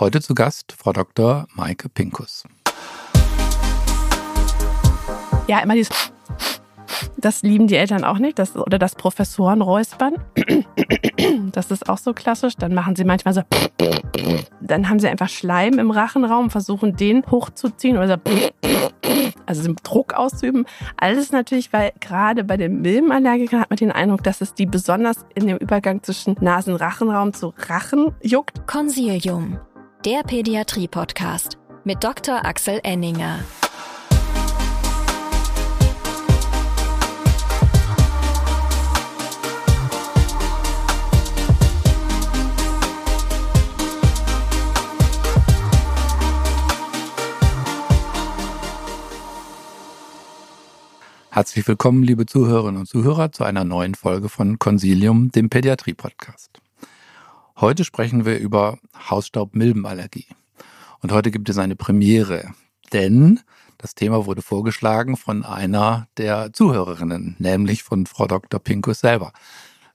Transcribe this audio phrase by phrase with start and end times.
[0.00, 1.48] Heute zu Gast Frau Dr.
[1.56, 2.44] Maike Pinkus.
[5.48, 5.90] Ja, immer dieses
[7.16, 8.38] das lieben die Eltern auch nicht.
[8.38, 10.14] Das, oder das Professoren räuspern.
[11.52, 12.54] Das ist auch so klassisch.
[12.56, 13.42] Dann machen sie manchmal so.
[14.60, 18.50] Dann haben sie einfach Schleim im Rachenraum, versuchen den hochzuziehen oder so.
[19.46, 20.66] Also Druck auszuüben.
[20.96, 25.24] Alles natürlich, weil gerade bei den Milbenallergikern hat man den Eindruck, dass es die besonders
[25.34, 28.66] in dem Übergang zwischen Nasen-Rachenraum zu Rachen juckt.
[28.66, 29.58] Consilium,
[30.04, 32.44] der Pädiatrie-Podcast mit Dr.
[32.44, 33.40] Axel Enninger.
[51.30, 56.60] Herzlich willkommen, liebe Zuhörerinnen und Zuhörer, zu einer neuen Folge von Consilium, dem Pädiatrie-Podcast.
[57.60, 58.78] Heute sprechen wir über
[59.10, 60.26] Hausstaub-Milbenallergie.
[61.00, 62.52] Und heute gibt es eine Premiere,
[62.92, 63.40] denn
[63.78, 68.60] das Thema wurde vorgeschlagen von einer der Zuhörerinnen, nämlich von Frau Dr.
[68.60, 69.32] Pinkus selber.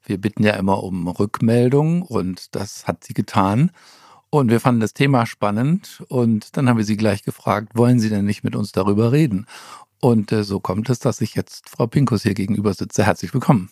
[0.04, 3.72] Wir bitten ja immer um Rückmeldung und das hat sie getan.
[4.30, 8.10] Und wir fanden das Thema spannend und dann haben wir sie gleich gefragt, wollen Sie
[8.10, 9.46] denn nicht mit uns darüber reden?
[10.02, 13.06] Und äh, so kommt es, dass ich jetzt Frau Pinkus hier gegenüber sitze.
[13.06, 13.70] Herzlich willkommen.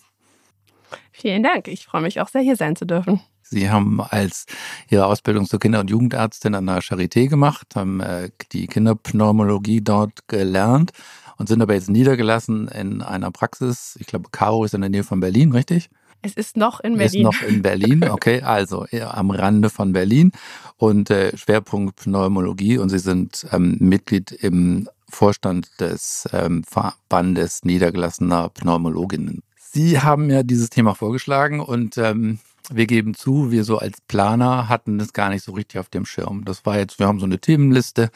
[1.11, 1.67] Vielen Dank.
[1.67, 3.19] Ich freue mich auch sehr, hier sein zu dürfen.
[3.51, 4.45] Sie haben als
[4.89, 10.27] Ihre Ausbildung zur Kinder- und Jugendärztin an der Charité gemacht, haben äh, die Kinderpneumologie dort
[10.27, 10.91] gelernt
[11.37, 13.97] und sind aber jetzt niedergelassen in einer Praxis.
[13.99, 15.89] Ich glaube, Caro ist in der Nähe von Berlin, richtig?
[16.21, 17.27] Es ist noch in Berlin.
[17.27, 20.31] Ist noch in Berlin, okay, also am Rande von Berlin
[20.77, 28.49] und äh, Schwerpunkt Pneumologie und Sie sind ähm, Mitglied im Vorstand des ähm, Verbandes niedergelassener
[28.49, 29.43] Pneumologinnen.
[29.57, 32.39] Sie haben ja dieses Thema vorgeschlagen und ähm,
[32.69, 36.05] wir geben zu, wir so als Planer hatten das gar nicht so richtig auf dem
[36.05, 36.45] Schirm.
[36.45, 38.09] Das war jetzt, wir haben so eine Themenliste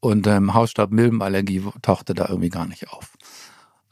[0.00, 3.12] und ähm, Hausstaub-Milbenallergie tauchte da irgendwie gar nicht auf.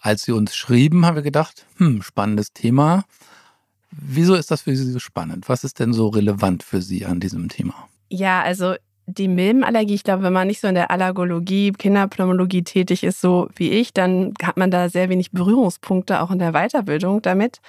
[0.00, 3.04] Als sie uns schrieben, haben wir gedacht, hm, spannendes Thema.
[3.91, 5.48] Wieso ist das für Sie so spannend?
[5.48, 7.75] Was ist denn so relevant für Sie an diesem Thema?
[8.09, 8.75] Ja, also
[9.06, 13.48] die Milbenallergie, ich glaube, wenn man nicht so in der Allergologie, Kinderpneumologie tätig ist, so
[13.56, 17.60] wie ich, dann hat man da sehr wenig Berührungspunkte auch in der Weiterbildung damit.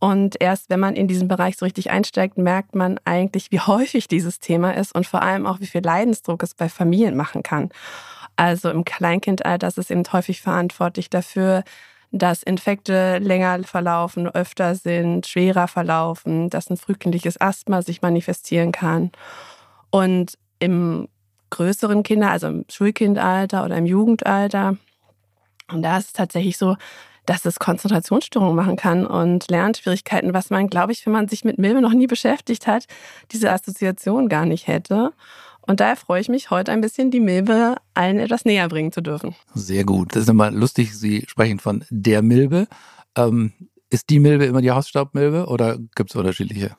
[0.00, 4.06] Und erst wenn man in diesen Bereich so richtig einsteigt, merkt man eigentlich, wie häufig
[4.06, 7.70] dieses Thema ist und vor allem auch, wie viel Leidensdruck es bei Familien machen kann.
[8.36, 11.64] Also im Kleinkindalter ist es eben häufig verantwortlich dafür,
[12.12, 19.10] dass Infekte länger verlaufen, öfter sind, schwerer verlaufen, dass ein frühkindliches Asthma sich manifestieren kann.
[19.90, 21.08] Und im
[21.50, 24.76] größeren Kinder, also im Schulkindalter oder im Jugendalter.
[25.70, 26.76] Und da ist es tatsächlich so,
[27.28, 31.58] dass es Konzentrationsstörungen machen kann und Lernschwierigkeiten, was man, glaube ich, wenn man sich mit
[31.58, 32.86] Milbe noch nie beschäftigt hat,
[33.32, 35.12] diese Assoziation gar nicht hätte.
[35.60, 39.02] Und daher freue ich mich, heute ein bisschen die Milbe allen etwas näher bringen zu
[39.02, 39.34] dürfen.
[39.52, 40.16] Sehr gut.
[40.16, 42.66] Das ist immer lustig, Sie sprechen von der Milbe.
[43.14, 43.52] Ähm,
[43.90, 46.76] ist die Milbe immer die Hausstaubmilbe oder gibt es unterschiedliche?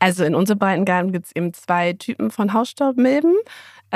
[0.00, 3.34] Also in unserem Breitengarten gibt es eben zwei Typen von Hausstaubmilben.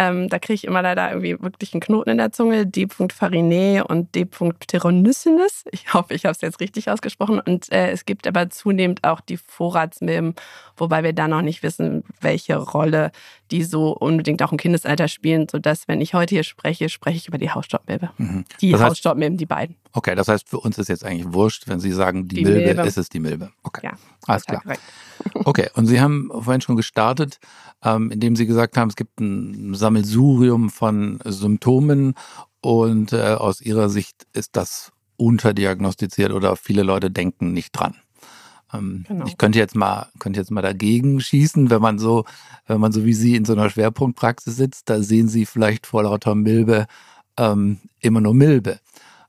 [0.01, 2.67] Ähm, da kriege ich immer leider irgendwie wirklich einen Knoten in der Zunge.
[2.67, 2.87] D.
[2.89, 4.27] farinae und D.
[4.27, 5.65] pteronysines.
[5.73, 7.41] Ich hoffe, ich habe es jetzt richtig ausgesprochen.
[7.41, 10.37] Und äh, es gibt aber zunehmend auch die Vorratsmilben,
[10.77, 13.11] wobei wir da noch nicht wissen, welche Rolle
[13.51, 17.27] die so unbedingt auch im Kindesalter spielen, sodass, wenn ich heute hier spreche, spreche ich
[17.27, 18.11] über die Hausstaubmilbe.
[18.19, 18.45] Mhm.
[18.61, 19.75] Die das heißt, Hausstaubmilben, die beiden.
[19.95, 22.61] Okay, das heißt, für uns ist jetzt eigentlich wurscht, wenn Sie sagen, die, die Milbe,
[22.61, 23.51] Milbe, ist es die Milbe.
[23.65, 23.93] Okay, ja,
[24.27, 24.63] alles klar.
[24.63, 24.83] Korrekt.
[25.45, 27.39] Okay, und Sie haben vorhin schon gestartet,
[27.83, 32.15] ähm, indem Sie gesagt haben, es gibt ein Sammelsurium von Symptomen
[32.61, 37.95] und äh, aus Ihrer Sicht ist das unterdiagnostiziert oder viele Leute denken nicht dran.
[38.73, 39.27] Ähm, genau.
[39.27, 42.25] Ich könnte jetzt mal, könnte jetzt mal dagegen schießen, wenn man so,
[42.67, 46.03] wenn man so wie Sie in so einer Schwerpunktpraxis sitzt, da sehen Sie vielleicht vor
[46.03, 46.87] lauter Milbe
[47.39, 48.81] ähm, immer nur Milbe.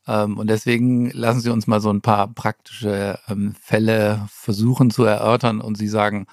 [0.10, 5.04] Ähm, und deswegen lassen Sie uns mal so ein paar praktische ähm, Fälle versuchen zu
[5.04, 6.26] erörtern und Sie sagen,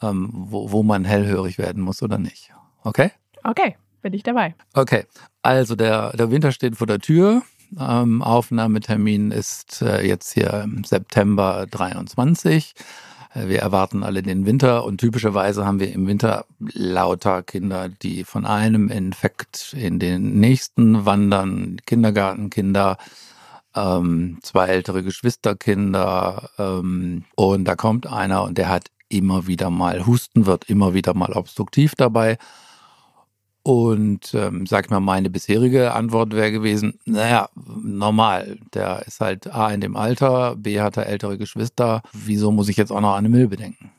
[0.00, 2.52] ähm, wo, wo man hellhörig werden muss oder nicht.
[2.84, 3.10] Okay?
[3.44, 4.54] Okay, bin ich dabei.
[4.72, 5.04] Okay,
[5.42, 7.42] also der, der Winter steht vor der Tür.
[7.76, 12.72] Aufnahmetermin ist äh, jetzt hier im September 23.
[13.34, 18.24] Äh, wir erwarten alle den Winter und typischerweise haben wir im Winter lauter Kinder, die
[18.24, 22.98] von einem Infekt in den nächsten wandern, Kindergartenkinder,
[23.74, 30.06] ähm, zwei ältere Geschwisterkinder ähm, und da kommt einer und der hat immer wieder mal
[30.06, 32.38] Husten, wird immer wieder mal obstruktiv dabei
[33.68, 38.56] und ähm, sag mal, meine bisherige Antwort wäre gewesen, naja, normal.
[38.72, 42.00] Der ist halt A in dem Alter, B hat er ältere Geschwister.
[42.14, 43.90] Wieso muss ich jetzt auch noch an eine Milbe denken?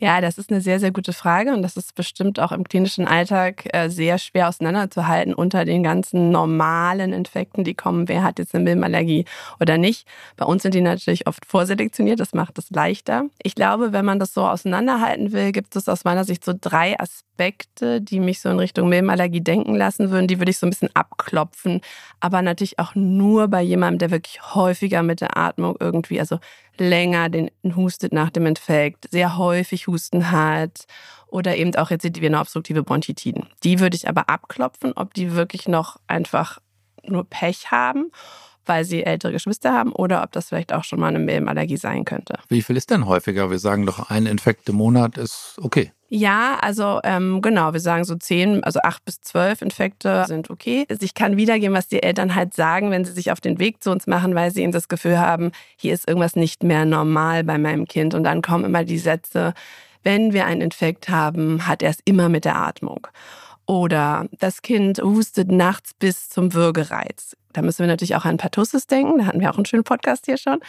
[0.00, 3.08] Ja, das ist eine sehr, sehr gute Frage und das ist bestimmt auch im klinischen
[3.08, 8.06] Alltag äh, sehr schwer auseinanderzuhalten unter den ganzen normalen Infekten, die kommen.
[8.06, 9.24] Wer hat jetzt eine Milbenallergie
[9.58, 10.06] oder nicht?
[10.36, 13.24] Bei uns sind die natürlich oft vorselektioniert, das macht es leichter.
[13.42, 16.96] Ich glaube, wenn man das so auseinanderhalten will, gibt es aus meiner Sicht so drei
[17.00, 20.28] Aspekte, die mich so in Richtung Milbenallergie denken lassen würden.
[20.28, 21.80] Die würde ich so ein bisschen abklopfen,
[22.20, 26.38] aber natürlich auch nur bei jemandem, der wirklich häufiger mit der Atmung irgendwie, also
[26.80, 30.86] länger den hustet nach dem Infekt, sehr häufig Husten hat
[31.26, 33.46] oder eben auch rezidivierende obstruktive Bronchitiden.
[33.64, 36.58] Die würde ich aber abklopfen, ob die wirklich noch einfach
[37.02, 38.10] nur Pech haben
[38.68, 42.04] weil sie ältere Geschwister haben oder ob das vielleicht auch schon mal eine Milbenallergie sein
[42.04, 42.34] könnte.
[42.48, 43.50] Wie viel ist denn häufiger?
[43.50, 45.92] Wir sagen doch, ein Infekt im Monat ist okay.
[46.10, 50.86] Ja, also ähm, genau, wir sagen so zehn, also acht bis zwölf Infekte sind okay.
[50.88, 53.82] Also ich kann wiedergeben, was die Eltern halt sagen, wenn sie sich auf den Weg
[53.82, 57.44] zu uns machen, weil sie eben das Gefühl haben, hier ist irgendwas nicht mehr normal
[57.44, 58.14] bei meinem Kind.
[58.14, 59.52] Und dann kommen immer die Sätze,
[60.02, 63.06] wenn wir einen Infekt haben, hat er es immer mit der Atmung.
[63.66, 67.36] Oder das Kind hustet nachts bis zum Würgereiz.
[67.52, 69.18] Da müssen wir natürlich auch an Pertussis denken.
[69.18, 70.60] Da hatten wir auch einen schönen Podcast hier schon.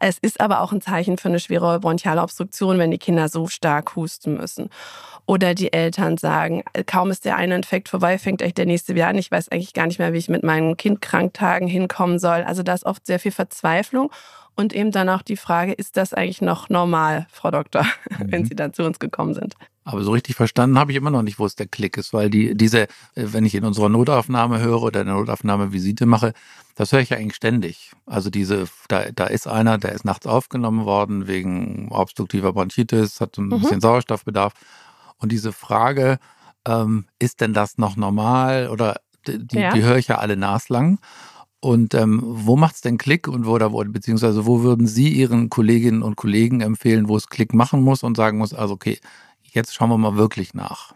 [0.00, 3.46] Es ist aber auch ein Zeichen für eine schwere bronchiale Obstruktion, wenn die Kinder so
[3.46, 4.70] stark husten müssen.
[5.26, 9.08] Oder die Eltern sagen, kaum ist der eine Infekt vorbei, fängt echt der nächste wieder
[9.08, 9.18] an.
[9.18, 12.44] Ich weiß eigentlich gar nicht mehr, wie ich mit meinen Kindkranktagen hinkommen soll.
[12.44, 14.10] Also da ist oft sehr viel Verzweiflung.
[14.54, 17.84] Und eben dann auch die Frage, ist das eigentlich noch normal, Frau Doktor,
[18.18, 18.32] mhm.
[18.32, 19.54] wenn Sie dann zu uns gekommen sind?
[19.84, 22.28] Aber so richtig verstanden habe ich immer noch nicht, wo es der Klick ist, weil
[22.28, 26.17] die, diese, wenn ich in unserer Notaufnahme höre oder in der Notaufnahme Visite mache,
[26.74, 27.92] das höre ich ja eigentlich ständig.
[28.06, 33.36] Also diese, da, da ist einer, der ist nachts aufgenommen worden wegen obstruktiver Bronchitis, hat
[33.38, 33.60] ein mhm.
[33.60, 34.52] bisschen Sauerstoffbedarf.
[35.18, 36.18] Und diese Frage,
[36.66, 38.68] ähm, ist denn das noch normal?
[38.68, 39.72] Oder die, ja.
[39.72, 40.98] die höre ich ja alle naslang.
[41.60, 45.08] Und ähm, wo macht es denn Klick und wo oder wo, beziehungsweise wo würden Sie
[45.08, 49.00] Ihren Kolleginnen und Kollegen empfehlen, wo es Klick machen muss und sagen muss, also okay,
[49.42, 50.94] jetzt schauen wir mal wirklich nach?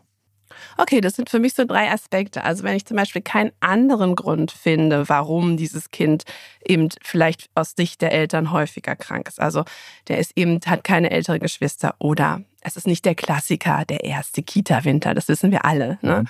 [0.76, 2.44] Okay, das sind für mich so drei Aspekte.
[2.44, 6.24] Also wenn ich zum Beispiel keinen anderen Grund finde, warum dieses Kind
[6.66, 9.40] eben vielleicht aus Sicht der Eltern häufiger krank ist.
[9.40, 9.64] Also
[10.08, 14.42] der ist eben, hat keine ältere Geschwister oder es ist nicht der Klassiker, der erste
[14.42, 15.98] Kita-Winter, das wissen wir alle.
[16.02, 16.20] Ne?
[16.20, 16.28] Mhm.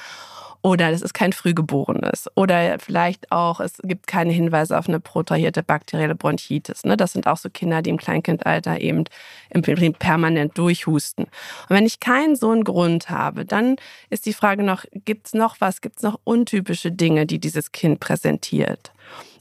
[0.63, 2.31] Oder das ist kein Frühgeborenes.
[2.37, 6.85] Oder vielleicht auch, es gibt keine Hinweise auf eine protrahierte bakterielle Bronchitis.
[6.85, 6.97] Ne?
[6.97, 9.05] Das sind auch so Kinder, die im Kleinkindalter eben
[9.51, 9.63] im
[9.95, 11.25] permanent durchhusten.
[11.25, 13.77] Und wenn ich keinen so einen Grund habe, dann
[14.09, 17.73] ist die Frage noch, gibt es noch was, gibt es noch untypische Dinge, die dieses
[17.73, 18.93] Kind präsentiert?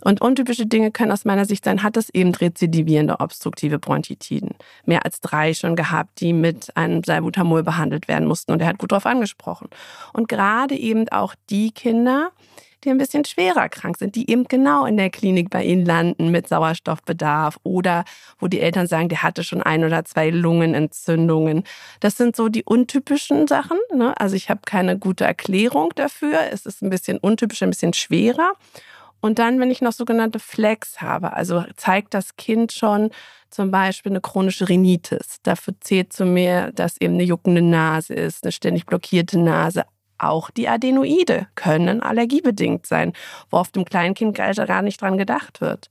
[0.04, 4.56] Und untypische Dinge können aus meiner Sicht sein, hat es eben rezidivierende obstruktive Bronchitiden.
[4.86, 8.52] Mehr als drei schon gehabt, die mit einem Salbutamol behandelt werden mussten.
[8.52, 9.70] Und er hat gut darauf angesprochen.
[10.14, 12.32] Und gerade eben auch die Kinder,
[12.84, 16.32] die ein bisschen schwerer krank sind, die eben genau in der Klinik bei ihnen landen
[16.32, 18.06] mit Sauerstoffbedarf oder
[18.40, 21.64] wo die Eltern sagen, der hatte schon ein oder zwei Lungenentzündungen.
[22.00, 23.78] Das sind so die untypischen Sachen.
[23.94, 24.20] Ne?
[24.20, 26.40] Also ich habe keine gute Erklärung dafür.
[26.52, 28.54] Es ist ein bisschen untypisch, ein bisschen schwerer.
[29.22, 33.12] Und dann, wenn ich noch sogenannte Flex habe, also zeigt das Kind schon
[33.52, 35.38] zum Beispiel eine chronische Rhinitis.
[35.44, 39.86] Dafür zählt zu mir, dass eben eine juckende Nase ist, eine ständig blockierte Nase.
[40.18, 43.14] Auch die Adenoide können allergiebedingt sein,
[43.50, 45.90] wo auf dem Kleinkind gar nicht dran gedacht wird.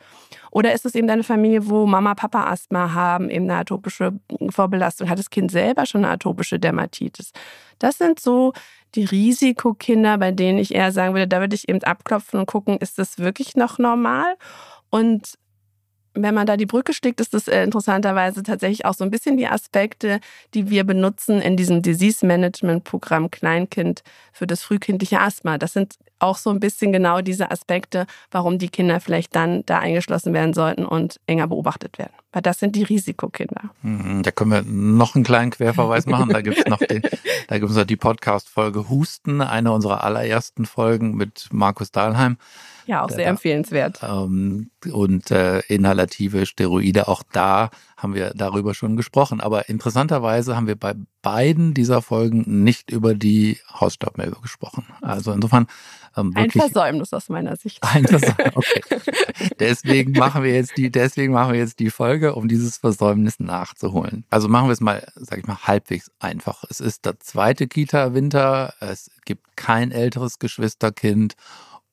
[0.52, 4.12] Oder ist es eben eine Familie, wo Mama, Papa Asthma haben, eben eine atopische
[4.50, 7.32] Vorbelastung, hat das Kind selber schon eine atopische Dermatitis?
[7.80, 8.52] Das sind so
[8.94, 12.78] die Risikokinder, bei denen ich eher sagen würde, da würde ich eben abklopfen und gucken,
[12.78, 14.34] ist das wirklich noch normal?
[14.90, 15.38] Und
[16.14, 19.36] wenn man da die Brücke schlägt, ist das äh, interessanterweise tatsächlich auch so ein bisschen
[19.36, 20.20] die Aspekte,
[20.54, 25.56] die wir benutzen in diesem Disease Management Programm Kleinkind für das frühkindliche Asthma.
[25.56, 29.78] Das sind auch so ein bisschen genau diese Aspekte, warum die Kinder vielleicht dann da
[29.78, 32.19] eingeschlossen werden sollten und enger beobachtet werden.
[32.32, 33.70] Weil das sind die Risikokinder.
[33.82, 36.30] Mhm, da können wir noch einen kleinen Querverweis machen.
[36.30, 37.02] Da gibt es noch, den,
[37.48, 42.36] da gibt's noch die Podcast-Folge Husten, eine unserer allerersten Folgen mit Markus Dahlheim.
[42.86, 44.00] Ja, auch sehr empfehlenswert.
[44.02, 49.40] Ähm, und äh, inhalative Steroide, auch da haben wir darüber schon gesprochen.
[49.40, 54.86] Aber interessanterweise haben wir bei beiden dieser Folgen nicht über die Hausstaubmilbe gesprochen.
[55.02, 55.66] Also insofern
[56.16, 57.78] ähm, ein Versäumnis aus meiner Sicht.
[57.82, 58.82] Ein Versäumnis, okay.
[59.60, 64.24] deswegen machen wir jetzt die, deswegen machen wir jetzt die Folge, um dieses Versäumnis nachzuholen.
[64.30, 66.64] Also machen wir es mal, sag ich mal, halbwegs einfach.
[66.68, 68.74] Es ist der zweite Kita-Winter.
[68.80, 71.34] Es gibt kein älteres Geschwisterkind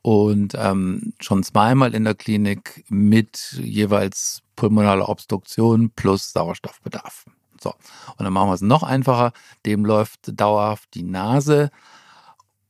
[0.02, 7.26] und ähm, schon zweimal in der Klinik mit jeweils pulmonaler Obstruktion plus Sauerstoffbedarf.
[7.60, 7.72] So,
[8.18, 9.34] und dann machen wir es noch einfacher.
[9.66, 11.72] Dem läuft dauerhaft die Nase.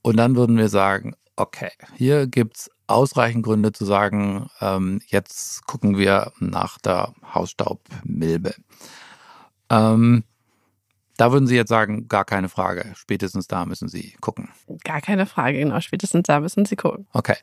[0.02, 5.66] Und dann würden wir sagen, okay, hier gibt es ausreichend Gründe zu sagen, ähm, jetzt
[5.68, 8.56] gucken wir nach der Hausstaubmilbe.
[9.70, 10.24] Ähm,
[11.18, 12.94] Da würden Sie jetzt sagen, gar keine Frage.
[12.96, 14.50] Spätestens da müssen Sie gucken.
[14.84, 15.80] Gar keine Frage, genau.
[15.82, 17.08] Spätestens da müssen Sie gucken.
[17.12, 17.38] Okay.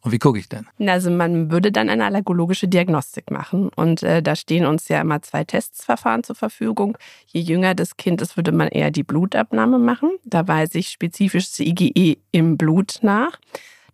[0.00, 0.66] Und wie gucke ich denn?
[0.86, 3.70] Also man würde dann eine allergologische Diagnostik machen.
[3.76, 6.98] Und äh, da stehen uns ja immer zwei Testsverfahren zur Verfügung.
[7.26, 10.10] Je jünger das Kind ist, würde man eher die Blutabnahme machen.
[10.24, 13.38] Da weise ich spezifisch das IgE im Blut nach.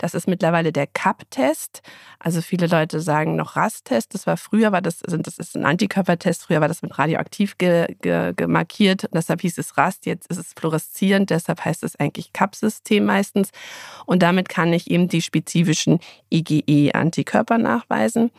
[0.00, 1.82] Das ist mittlerweile der CAP-Test.
[2.18, 4.14] Also viele Leute sagen noch RAS-Test.
[4.14, 6.44] Das war früher, war das, also das ist ein Antikörpertest.
[6.44, 9.00] Früher war das mit radioaktiv gemarkiert.
[9.02, 9.98] Ge, ge deshalb hieß es RAS.
[10.04, 11.28] Jetzt ist es fluoreszierend.
[11.28, 13.50] Deshalb heißt es eigentlich CAP-System meistens.
[14.06, 16.00] Und damit kann ich eben die spezifischen
[16.32, 18.30] IgE-Antikörper nachweisen.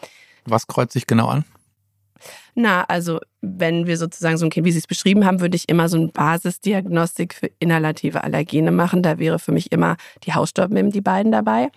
[0.45, 1.45] Was kreuzt sich genau an?
[2.55, 5.67] Na, also wenn wir sozusagen so ein Kind, wie Sie es beschrieben haben, würde ich
[5.69, 9.03] immer so eine Basisdiagnostik für inhalative Allergene machen.
[9.03, 11.69] Da wäre für mich immer die Hausstaubmilben, die beiden dabei.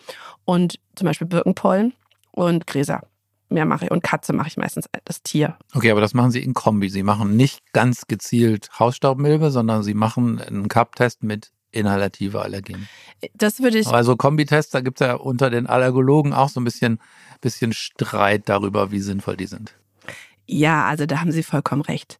[0.45, 1.95] Und zum Beispiel Birkenpollen
[2.33, 3.03] und Gräser.
[3.49, 3.91] Mehr mache ich.
[3.91, 5.57] Und Katze mache ich meistens das Tier.
[5.75, 6.89] Okay, aber das machen Sie in Kombi.
[6.89, 12.87] Sie machen nicht ganz gezielt Hausstaubmilbe, sondern Sie machen einen Cup-Test mit inhalative Allergene.
[13.35, 13.89] Das würde ich.
[13.89, 17.01] Also Kombitests, da gibt es ja unter den Allergologen auch so ein bisschen,
[17.41, 19.75] bisschen Streit darüber, wie sinnvoll die sind.
[20.47, 22.19] Ja, also da haben Sie vollkommen recht.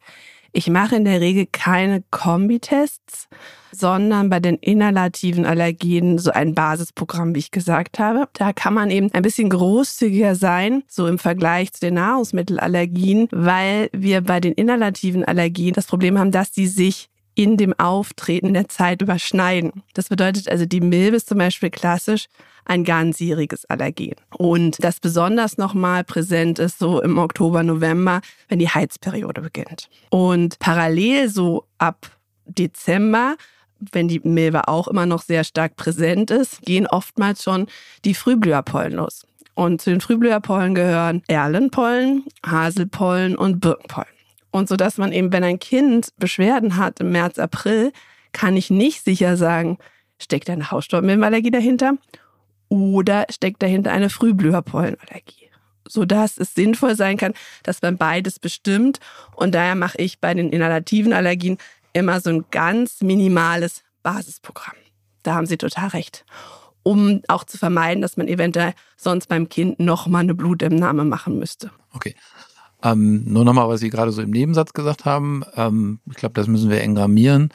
[0.57, 3.29] Ich mache in der Regel keine Kombitests,
[3.73, 8.29] sondern bei den inhalativen Allergenen so ein Basisprogramm, wie ich gesagt habe.
[8.35, 13.91] Da kann man eben ein bisschen großzügiger sein, so im Vergleich zu den Nahrungsmittelallergien, weil
[13.93, 18.69] wir bei den inhalativen Allergien das Problem haben, dass die sich in dem Auftreten der
[18.69, 19.83] Zeit überschneiden.
[19.95, 22.27] Das bedeutet also, die Milbe ist zum Beispiel klassisch
[22.65, 24.15] ein ganzjähriges Allergen.
[24.37, 29.91] Und das besonders nochmal präsent ist so im Oktober, November, wenn die Heizperiode beginnt.
[30.11, 32.11] Und parallel so ab
[32.47, 33.37] Dezember
[33.93, 37.67] wenn die Milbe auch immer noch sehr stark präsent ist, gehen oftmals schon
[38.05, 39.27] die Frühblüherpollen los.
[39.55, 44.14] Und zu den Frühblüherpollen gehören Erlenpollen, Haselpollen und Birkenpollen.
[44.55, 47.93] Und so dass man eben, wenn ein Kind Beschwerden hat im März, April,
[48.31, 49.79] kann ich nicht sicher sagen,
[50.23, 51.95] steckt eine Hausstaubmilbenallergie dahinter
[52.69, 55.51] oder steckt dahinter eine Frühblüherpollenallergie.
[55.89, 57.35] Sodass es sinnvoll sein kann,
[57.65, 59.01] dass man beides bestimmt.
[59.35, 61.59] Und daher mache ich bei den inhalativen Allergien
[61.93, 64.77] immer so ein ganz minimales Basisprogramm.
[65.25, 66.25] Da haben Sie total recht.
[66.85, 71.73] Um auch zu vermeiden, dass man eventuell sonst beim Kind nochmal eine Blutentnahme machen müsste.
[71.93, 72.15] Okay.
[72.85, 75.43] Ähm, nur nochmal, was Sie gerade so im Nebensatz gesagt haben.
[75.57, 77.49] Ähm, ich glaube, das müssen wir engrammieren.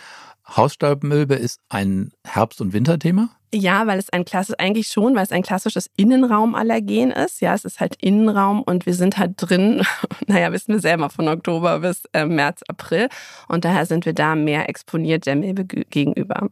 [0.58, 3.30] Hausstaubmilbe ist ein Herbst- und Winterthema?
[3.54, 7.42] Ja, weil es ein klassisch, eigentlich schon, weil es ein klassisches Innenraumallergen ist.
[7.42, 9.84] Ja, es ist halt Innenraum und wir sind halt drin,
[10.28, 13.10] naja, wissen wir selber, von Oktober bis äh, März, April.
[13.48, 16.50] Und daher sind wir da mehr exponiert der Milbe gegenüber.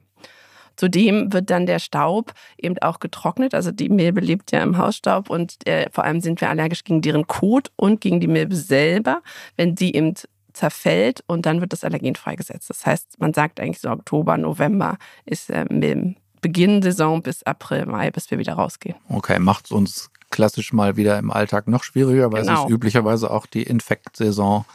[0.77, 3.53] Zudem wird dann der Staub eben auch getrocknet.
[3.53, 7.01] Also die Milbe lebt ja im Hausstaub und äh, vor allem sind wir allergisch gegen
[7.01, 9.21] deren Kot und gegen die Milbe selber,
[9.57, 10.13] wenn die eben
[10.53, 12.69] zerfällt und dann wird das Allergen freigesetzt.
[12.69, 18.11] Das heißt, man sagt eigentlich so Oktober, November ist äh, Milbenbeginn Saison bis April, Mai,
[18.11, 18.95] bis wir wieder rausgehen.
[19.09, 22.53] Okay, macht es uns klassisch mal wieder im Alltag noch schwieriger, weil genau.
[22.53, 24.65] es ist üblicherweise auch die Infektsaison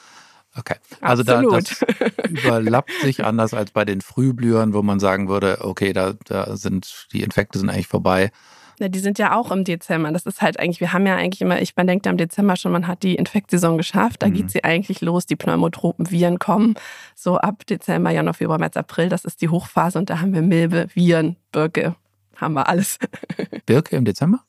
[0.55, 1.83] Okay, also da, das
[2.29, 7.07] überlappt sich anders als bei den Frühblühern, wo man sagen würde, okay, da, da sind
[7.13, 8.31] die Infekte sind eigentlich vorbei.
[8.79, 10.11] Ja, die sind ja auch im Dezember.
[10.13, 12.57] Das ist halt eigentlich, wir haben ja eigentlich immer, ich man denkt ja im Dezember
[12.57, 14.23] schon, man hat die Infektsaison geschafft.
[14.23, 14.35] Da mhm.
[14.35, 16.75] geht sie eigentlich los, die pneumotropen Viren kommen.
[17.15, 20.43] So ab Dezember, Januar, Februar, März, April, das ist die Hochphase und da haben wir
[20.43, 21.95] Milbe, Viren, Birke,
[22.37, 22.99] haben wir alles.
[23.67, 24.41] Birke im Dezember?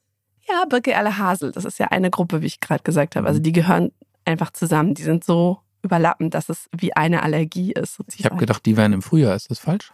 [0.49, 1.51] Ja, Birke, alle Hasel.
[1.51, 3.27] Das ist ja eine Gruppe, wie ich gerade gesagt habe.
[3.27, 3.91] Also die gehören
[4.25, 4.93] einfach zusammen.
[4.93, 7.95] Die sind so überlappend, dass es wie eine Allergie ist.
[7.95, 8.19] Sozusagen.
[8.19, 9.35] Ich habe gedacht, die wären im Frühjahr.
[9.35, 9.93] Ist das falsch?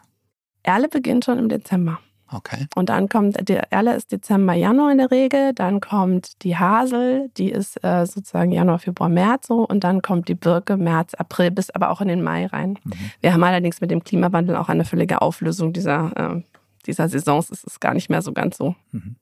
[0.63, 1.99] Erle beginnt schon im Dezember.
[2.31, 2.67] Okay.
[2.75, 5.53] Und dann kommt, der Erle ist Dezember, Januar in der Regel.
[5.53, 9.65] Dann kommt die Hasel, die ist äh, sozusagen Januar, Februar, März so.
[9.65, 12.77] Und dann kommt die Birke, März, April, bis aber auch in den Mai rein.
[12.83, 12.93] Mhm.
[13.21, 16.43] Wir haben allerdings mit dem Klimawandel auch eine völlige Auflösung dieser, äh,
[16.85, 17.49] dieser Saisons.
[17.49, 18.75] Es ist gar nicht mehr so ganz so.
[18.91, 19.15] Mhm.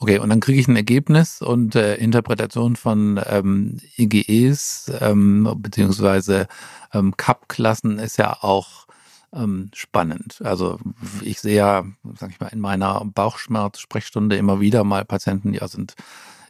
[0.00, 6.46] Okay, und dann kriege ich ein Ergebnis und äh, Interpretation von ähm, IGEs ähm, beziehungsweise
[6.92, 8.86] ähm, CAP-Klassen ist ja auch
[9.32, 10.40] ähm, spannend.
[10.44, 10.78] Also
[11.22, 11.84] ich sehe ja,
[12.16, 15.94] sag ich mal, in meiner Bauchschmerz-Sprechstunde immer wieder mal Patienten, die sind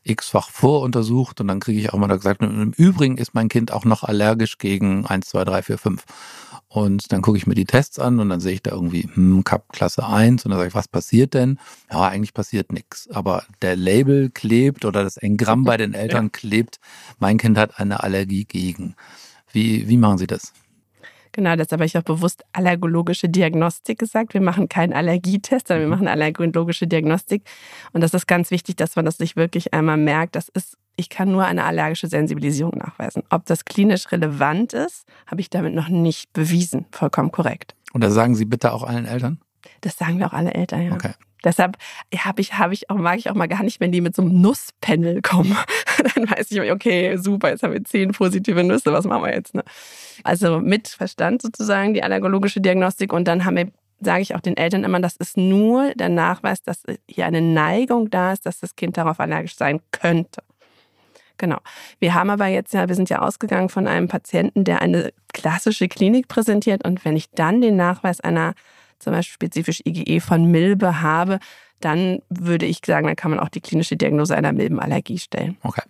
[0.05, 3.85] x-fach voruntersucht und dann kriege ich auch mal gesagt, im Übrigen ist mein Kind auch
[3.85, 6.05] noch allergisch gegen 1, 2, 3, 4, 5.
[6.69, 9.43] Und dann gucke ich mir die Tests an und dann sehe ich da irgendwie, hm,
[9.43, 11.59] Cup Klasse 1 und dann sage ich, was passiert denn?
[11.91, 13.09] Ja, eigentlich passiert nichts.
[13.11, 16.79] Aber der Label klebt oder das Engramm bei den Eltern klebt,
[17.19, 18.97] mein Kind hat eine Allergie gegen.
[19.51, 20.53] Wie, wie machen Sie das?
[21.39, 24.35] Genau, deshalb habe ich auch bewusst allergologische Diagnostik gesagt.
[24.35, 25.93] Wir machen keinen Allergietest, sondern wir mhm.
[25.93, 27.45] machen allergologische Diagnostik.
[27.93, 30.35] Und das ist ganz wichtig, dass man das sich wirklich einmal merkt.
[30.35, 33.23] Das ist, ich kann nur eine allergische Sensibilisierung nachweisen.
[33.31, 36.87] Ob das klinisch relevant ist, habe ich damit noch nicht bewiesen.
[36.91, 37.77] Vollkommen korrekt.
[37.93, 39.39] Und da sagen Sie bitte auch allen Eltern?
[39.83, 40.93] Das sagen wir auch alle Eltern, ja.
[40.93, 41.13] Okay.
[41.45, 41.77] Deshalb
[42.17, 44.23] habe ich, habe ich auch, mag ich auch mal gar nicht, wenn die mit so
[44.23, 45.57] einem Nusspanel kommen.
[46.15, 49.55] Dann weiß ich, okay, super, jetzt haben wir zehn positive Nüsse, was machen wir jetzt?
[49.55, 49.63] Ne?
[50.25, 53.69] Also mit Verstand sozusagen die allergologische Diagnostik und dann haben wir
[54.01, 58.11] sage ich auch den Eltern immer, das ist nur der Nachweis, dass hier eine Neigung
[58.11, 60.43] da ist, dass das Kind darauf allergisch sein könnte.
[61.37, 61.59] Genau.
[62.01, 65.89] Wir haben aber jetzt ja, wir sind ja ausgegangen von einem Patienten, der eine klassische
[65.89, 68.55] Klinik präsentiert und wenn ich dann den Nachweis einer
[68.99, 71.39] zum Beispiel spezifisch IgE von Milbe habe,
[71.81, 75.57] dann würde ich sagen, dann kann man auch die klinische Diagnose einer Milbenallergie stellen.
[75.63, 75.83] Okay.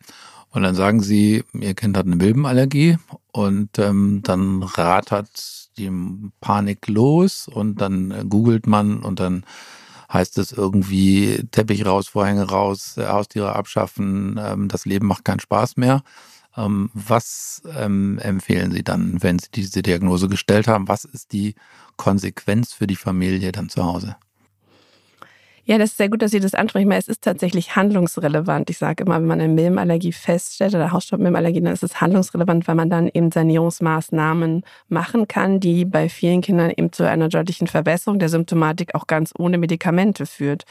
[0.50, 2.96] Und dann sagen Sie, Ihr Kind hat eine Milbenallergie
[3.32, 5.90] und ähm, dann rattert die
[6.40, 9.44] Panik los und dann googelt man und dann
[10.12, 15.76] heißt es irgendwie Teppich raus, Vorhänge raus, Haustiere abschaffen, ähm, das Leben macht keinen Spaß
[15.76, 16.02] mehr.
[16.58, 20.88] Ähm, was ähm, empfehlen Sie dann, wenn Sie diese Diagnose gestellt haben?
[20.88, 21.54] Was ist die
[21.96, 24.16] Konsequenz für die Familie dann zu Hause?
[25.68, 28.70] Ja, das ist sehr gut, dass Sie das ansprechen, weil es ist tatsächlich handlungsrelevant.
[28.70, 32.74] Ich sage immer, wenn man eine Milbenallergie feststellt oder Hausstaubmilbenallergie, dann ist es handlungsrelevant, weil
[32.74, 38.18] man dann eben Sanierungsmaßnahmen machen kann, die bei vielen Kindern eben zu einer deutlichen Verbesserung
[38.18, 40.64] der Symptomatik auch ganz ohne Medikamente führt.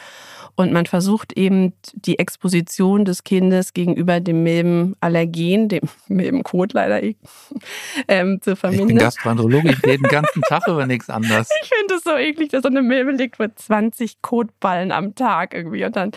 [0.56, 7.02] Und man versucht eben die Exposition des Kindes gegenüber dem Milbenallergen, dem Milbenkot leider,
[8.08, 8.88] ähm, zu vermindern.
[8.88, 11.50] Ich bin Gastroenterologe, ich rede den ganzen Tag über nichts anderes.
[11.62, 15.54] Ich finde es so eklig, dass so eine Milbe liegt mit 20 Kotballen am Tag
[15.54, 16.12] irgendwie und dann,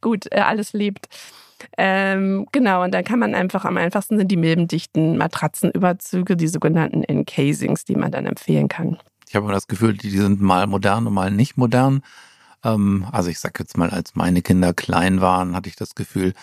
[0.00, 1.08] gut, äh, alles lebt.
[1.78, 7.02] Ähm, genau, und dann kann man einfach, am einfachsten sind die milbendichten Matratzenüberzüge, die sogenannten
[7.02, 8.98] Encasings, die man dann empfehlen kann.
[9.28, 12.02] Ich habe immer das Gefühl, die sind mal modern und mal nicht modern.
[12.62, 16.34] Ähm, also ich sage jetzt mal, als meine Kinder klein waren, hatte ich das Gefühl,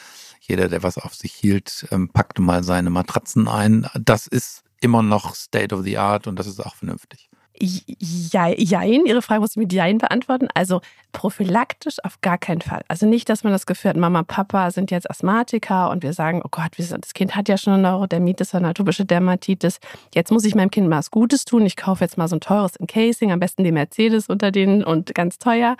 [0.42, 3.88] jeder, der was auf sich hielt, ähm, packte mal seine Matratzen ein.
[4.00, 7.30] Das ist immer noch State of the Art und das ist auch vernünftig.
[7.62, 10.48] Jein, Ihre Frage muss ich mit Jein beantworten.
[10.54, 12.82] Also prophylaktisch auf gar keinen Fall.
[12.88, 16.42] Also nicht, dass man das Gefühl hat, Mama, Papa sind jetzt Asthmatiker und wir sagen,
[16.44, 19.80] oh Gott, das Kind hat ja schon eine Neurodermitis eine atopische Dermatitis.
[20.16, 21.66] Jetzt muss ich meinem Kind mal was Gutes tun.
[21.66, 25.14] Ich kaufe jetzt mal so ein teures Encasing, am besten die Mercedes unter denen und
[25.14, 25.78] ganz teuer.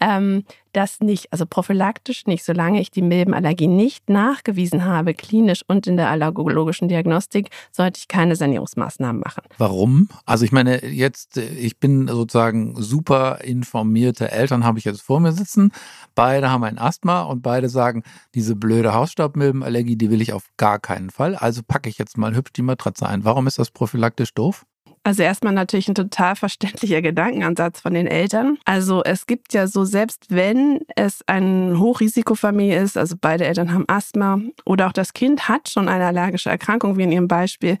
[0.00, 5.86] Ähm, das nicht, also prophylaktisch nicht, solange ich die Milbenallergie nicht nachgewiesen habe, klinisch und
[5.86, 9.42] in der allergologischen Diagnostik, sollte ich keine Sanierungsmaßnahmen machen.
[9.58, 10.08] Warum?
[10.24, 15.32] Also ich meine, jetzt, ich bin sozusagen super informierte Eltern, habe ich jetzt vor mir
[15.32, 15.72] sitzen.
[16.14, 18.02] Beide haben ein Asthma und beide sagen,
[18.34, 21.34] diese blöde Hausstaubmilbenallergie, die will ich auf gar keinen Fall.
[21.34, 23.24] Also packe ich jetzt mal hübsch die Matratze ein.
[23.24, 24.64] Warum ist das prophylaktisch doof?
[25.02, 28.58] Also erstmal natürlich ein total verständlicher Gedankenansatz von den Eltern.
[28.66, 33.86] Also es gibt ja so, selbst wenn es eine Hochrisikofamilie ist, also beide Eltern haben
[33.88, 37.78] Asthma oder auch das Kind hat schon eine allergische Erkrankung, wie in ihrem Beispiel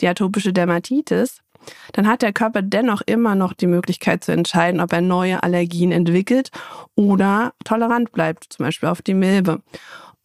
[0.00, 1.42] die atopische Dermatitis,
[1.92, 5.92] dann hat der Körper dennoch immer noch die Möglichkeit zu entscheiden, ob er neue Allergien
[5.92, 6.50] entwickelt
[6.94, 9.62] oder tolerant bleibt, zum Beispiel auf die Milbe.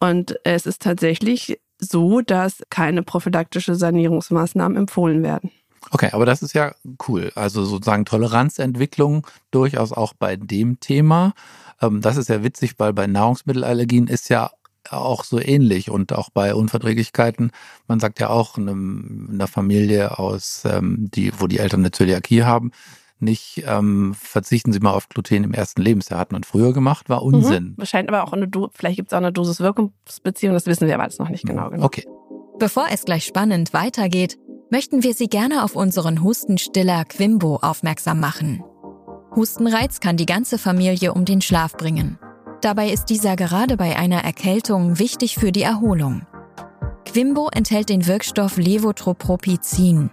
[0.00, 5.52] Und es ist tatsächlich so, dass keine prophylaktische Sanierungsmaßnahmen empfohlen werden.
[5.90, 6.74] Okay, aber das ist ja
[7.08, 7.32] cool.
[7.34, 11.34] Also sozusagen Toleranzentwicklung durchaus auch bei dem Thema.
[11.80, 14.50] Ähm, das ist ja witzig, weil bei Nahrungsmittelallergien ist ja
[14.90, 17.52] auch so ähnlich und auch bei Unverträglichkeiten.
[17.86, 22.44] Man sagt ja auch in einer Familie aus, ähm, die, wo die Eltern eine Zöliakie
[22.44, 22.72] haben,
[23.20, 26.20] nicht ähm, verzichten Sie mal auf Gluten im ersten Lebensjahr.
[26.20, 27.74] Hat man früher gemacht, war Unsinn.
[27.76, 27.84] Mhm.
[27.84, 31.04] Scheint aber auch eine, Do vielleicht gibt es auch eine Dosis-Wirkungsbeziehung, das wissen wir aber
[31.04, 31.70] jetzt noch nicht genau.
[31.70, 31.84] genau.
[31.84, 32.06] Okay.
[32.58, 34.38] Bevor es gleich spannend weitergeht,
[34.70, 38.62] möchten wir Sie gerne auf unseren Hustenstiller Quimbo aufmerksam machen.
[39.34, 42.18] Hustenreiz kann die ganze Familie um den Schlaf bringen.
[42.60, 46.26] Dabei ist dieser gerade bei einer Erkältung wichtig für die Erholung.
[47.04, 50.10] Quimbo enthält den Wirkstoff Levotropropizin.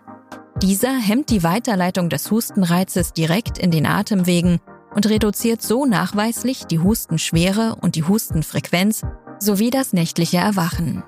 [0.62, 4.60] Dieser hemmt die Weiterleitung des Hustenreizes direkt in den Atemwegen
[4.96, 9.02] und reduziert so nachweislich die Hustenschwere und die Hustenfrequenz
[9.40, 11.04] sowie das nächtliche Erwachen.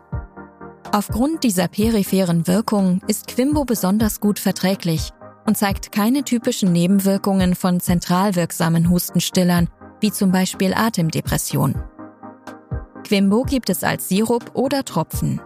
[0.92, 5.12] Aufgrund dieser peripheren Wirkung ist Quimbo besonders gut verträglich
[5.46, 9.70] und zeigt keine typischen Nebenwirkungen von zentral wirksamen Hustenstillern,
[10.00, 11.76] wie zum Beispiel Atemdepression.
[13.04, 15.42] Quimbo gibt es als Sirup oder Tropfen.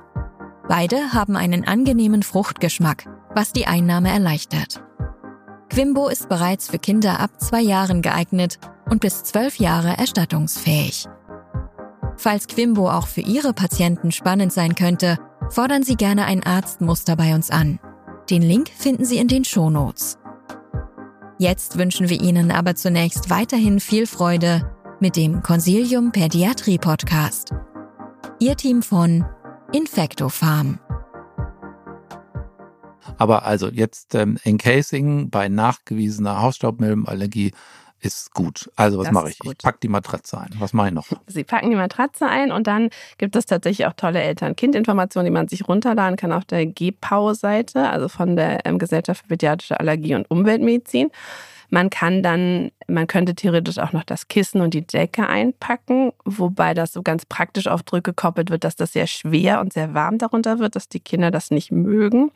[0.67, 4.83] Beide haben einen angenehmen Fruchtgeschmack, was die Einnahme erleichtert.
[5.69, 11.07] Quimbo ist bereits für Kinder ab zwei Jahren geeignet und bis zwölf Jahre erstattungsfähig.
[12.15, 15.17] Falls Quimbo auch für Ihre Patienten spannend sein könnte,
[15.51, 17.79] fordern Sie gerne ein Arztmuster bei uns an.
[18.29, 20.17] Den Link finden Sie in den Shownotes.
[21.37, 27.53] Jetzt wünschen wir Ihnen aber zunächst weiterhin viel Freude mit dem Consilium Pädiatrie Podcast.
[28.39, 29.25] Ihr Team von
[29.73, 30.79] Infecto Farm.
[33.17, 37.51] Aber also jetzt ähm, Encasing bei nachgewiesener Hausstaubmilbenallergie
[38.01, 38.69] ist gut.
[38.75, 39.37] Also was mache ich?
[39.43, 40.49] Ich packe die Matratze ein.
[40.59, 41.07] Was mache ich noch?
[41.27, 45.47] Sie packen die Matratze ein und dann gibt es tatsächlich auch tolle Eltern-Kind-Informationen, die man
[45.47, 50.29] sich runterladen kann auf der GPAU-Seite, also von der ähm, Gesellschaft für Pädiatrische Allergie und
[50.29, 51.11] Umweltmedizin.
[51.69, 56.73] Man kann dann, man könnte theoretisch auch noch das Kissen und die Decke einpacken, wobei
[56.73, 60.17] das so ganz praktisch auf Druck gekoppelt wird, dass das sehr schwer und sehr warm
[60.17, 62.31] darunter wird, dass die Kinder das nicht mögen.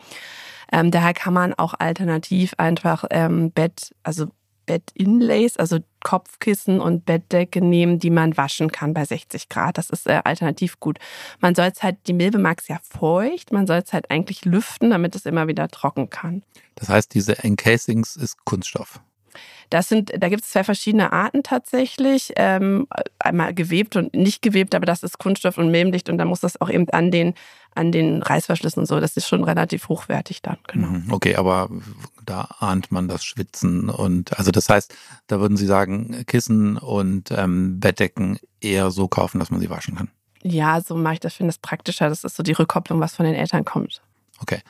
[0.71, 4.28] Ähm, daher kann man auch alternativ einfach ähm, Bett, also
[4.65, 9.78] Bett-Inlays, also Kopfkissen und Bettdecke nehmen, die man waschen kann bei 60 Grad.
[9.78, 10.99] Das ist äh, alternativ gut.
[11.39, 14.45] Man soll es halt, die Milbe mag es ja feucht, man soll es halt eigentlich
[14.45, 16.43] lüften, damit es immer wieder trocken kann.
[16.75, 19.01] Das heißt, diese Encasings ist Kunststoff.
[19.69, 22.33] Das sind, da gibt es zwei verschiedene Arten tatsächlich.
[22.35, 22.87] Ähm,
[23.19, 26.59] einmal gewebt und nicht gewebt, aber das ist Kunststoff und Milbendicht und da muss das
[26.61, 27.33] auch eben an den,
[27.73, 28.99] an den Reißverschlüssen und so.
[28.99, 30.87] Das ist schon relativ hochwertig dann, genau.
[30.87, 31.69] Mhm, okay, aber
[32.25, 34.95] da ahnt man das Schwitzen und also das heißt,
[35.27, 39.95] da würden Sie sagen, Kissen und ähm, Bettdecken eher so kaufen, dass man sie waschen
[39.95, 40.09] kann.
[40.41, 42.07] Ja, so mache ich das, finde das praktischer.
[42.07, 44.01] Das ist so die Rückkopplung, was von den Eltern kommt.
[44.39, 44.61] Okay.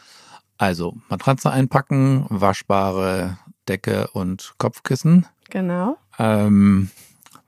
[0.58, 5.26] Also Matratze einpacken, waschbare Decke und Kopfkissen.
[5.50, 5.98] Genau.
[6.18, 6.90] Ähm,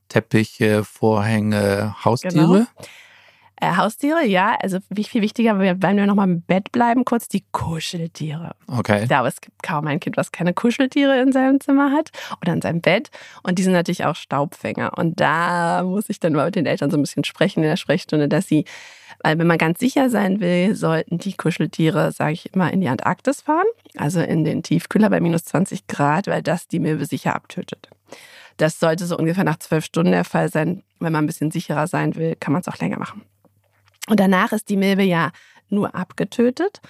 [0.10, 2.34] Teppiche, Vorhänge, Haustiere.
[2.36, 2.66] Genau.
[3.60, 7.44] Äh, Haustiere, ja, also wie viel wichtiger, wenn wir nochmal im Bett bleiben, kurz die
[7.52, 8.52] Kuscheltiere.
[8.68, 9.02] Okay.
[9.02, 12.54] Ich glaube, es gibt kaum ein Kind, was keine Kuscheltiere in seinem Zimmer hat oder
[12.54, 13.10] in seinem Bett.
[13.42, 14.96] Und die sind natürlich auch Staubfänger.
[14.98, 17.78] Und da muss ich dann mal mit den Eltern so ein bisschen sprechen in der
[17.78, 18.66] Sprechstunde, dass sie,
[19.24, 22.90] weil wenn man ganz sicher sein will, sollten die Kuscheltiere, sage ich immer, in die
[22.90, 23.66] Antarktis fahren,
[23.96, 27.90] also in den Tiefkühler bei minus 20 Grad, weil das die Milbe sicher abtötet.
[28.58, 30.84] Das sollte so ungefähr nach zwölf Stunden der Fall sein.
[31.00, 33.24] Wenn man ein bisschen sicherer sein will, kann man es auch länger machen.
[34.10, 35.32] Und danach ist die Milbe ja
[35.70, 36.82] nur abgetötet.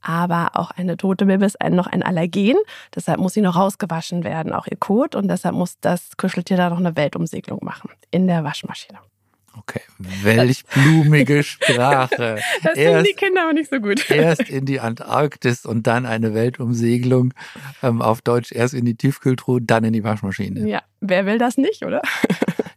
[0.00, 2.56] Aber auch eine tote Milbe ist noch ein Allergen.
[2.94, 5.14] Deshalb muss sie noch rausgewaschen werden, auch ihr Kot.
[5.14, 8.98] Und deshalb muss das Kuscheltier da noch eine Weltumsegelung machen in der Waschmaschine.
[9.56, 12.38] Okay, welch blumige Sprache.
[12.62, 14.10] Das finden die Kinder aber nicht so gut.
[14.10, 17.34] Erst in die Antarktis und dann eine Weltumsegelung.
[17.82, 20.68] Ähm, auf Deutsch erst in die Tiefkühltruhe, dann in die Waschmaschine.
[20.68, 22.02] Ja, wer will das nicht, oder?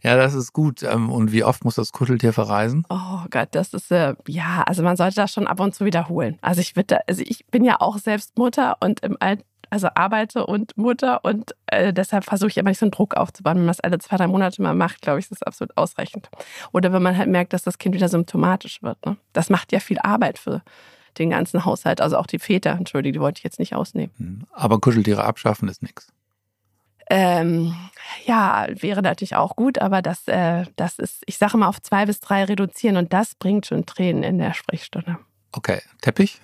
[0.04, 0.84] Ja, das ist gut.
[0.84, 2.86] Ähm, und wie oft muss das Kuscheltier verreisen?
[2.90, 6.38] Oh Gott, das ist äh, ja, also man sollte das schon ab und zu wiederholen.
[6.42, 10.46] Also ich würde, also ich bin ja auch selbst Mutter und im Alter also arbeite
[10.46, 13.56] und Mutter und äh, deshalb versuche ich immer nicht so einen Druck aufzubauen.
[13.56, 16.30] Wenn man das alle zwei, drei Monate mal macht, glaube ich, ist das absolut ausreichend.
[16.72, 19.06] Oder wenn man halt merkt, dass das Kind wieder symptomatisch wird.
[19.06, 19.18] Ne?
[19.34, 20.62] Das macht ja viel Arbeit für
[21.18, 24.12] den ganzen Haushalt, also auch die Väter, entschuldige, die wollte ich jetzt nicht ausnehmen.
[24.18, 26.12] Hm, aber Kuscheltiere abschaffen ist nichts.
[27.10, 27.74] Ähm,
[28.26, 32.06] ja, wäre natürlich auch gut, aber das, äh, das ist, ich sage mal, auf zwei
[32.06, 35.18] bis drei reduzieren und das bringt schon Tränen in der Sprechstunde.
[35.54, 36.42] Okay, Teppich?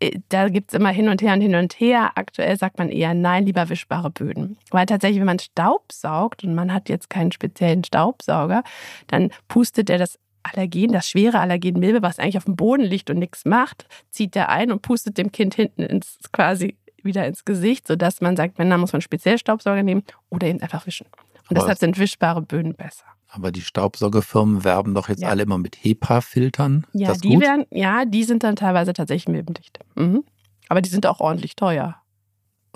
[0.00, 2.12] Äh, da gibt es immer hin und her und hin und her.
[2.14, 4.56] Aktuell sagt man eher nein, lieber wischbare Böden.
[4.70, 8.62] Weil tatsächlich, wenn man Staub saugt und man hat jetzt keinen speziellen Staubsauger,
[9.06, 13.08] dann pustet er das Allergen, das schwere Allergen Milbe, was eigentlich auf dem Boden liegt
[13.10, 17.44] und nichts macht, zieht er ein und pustet dem Kind hinten ins quasi wieder ins
[17.44, 21.06] Gesicht, sodass man sagt, wenn, dann muss man speziell Staubsauger nehmen oder eben einfach wischen.
[21.06, 23.04] Und Aber deshalb sind wischbare Böden besser.
[23.34, 25.28] Aber die Staubsaugerfirmen werben doch jetzt ja.
[25.28, 26.86] alle immer mit HEPA-Filtern.
[26.92, 29.80] Ja, die werden, ja, die sind dann teilweise tatsächlich milbendicht.
[29.96, 30.22] Mhm.
[30.68, 31.96] Aber die sind auch ordentlich teuer.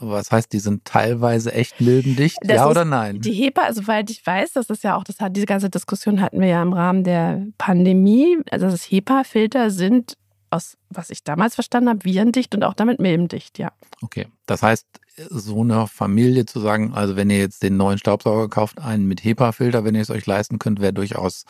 [0.00, 2.38] Was heißt, die sind teilweise echt milbendicht?
[2.42, 3.20] Das ja oder nein?
[3.20, 6.40] Die HEPA, soweit ich weiß, das ist ja auch, das hat, diese ganze Diskussion hatten
[6.40, 8.38] wir ja im Rahmen der Pandemie.
[8.50, 10.16] Also das HEPA-Filter sind
[10.50, 13.72] aus, was ich damals verstanden habe, virendicht und auch damit milbendicht, ja.
[14.02, 14.86] Okay, das heißt,
[15.28, 19.24] so einer Familie zu sagen, also wenn ihr jetzt den neuen Staubsauger kauft, einen mit
[19.24, 21.44] HEPA-Filter, wenn ihr es euch leisten könnt, wäre durchaus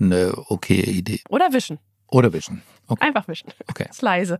[0.00, 1.20] eine okay Idee.
[1.28, 1.78] Oder wischen.
[2.08, 2.62] Oder wischen.
[2.86, 3.06] Okay.
[3.06, 3.50] Einfach wischen.
[3.68, 3.86] Okay.
[3.90, 4.38] ist leise.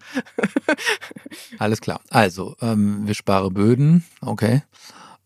[1.58, 2.00] Alles klar.
[2.10, 4.62] Also, ähm, wischbare Böden, okay.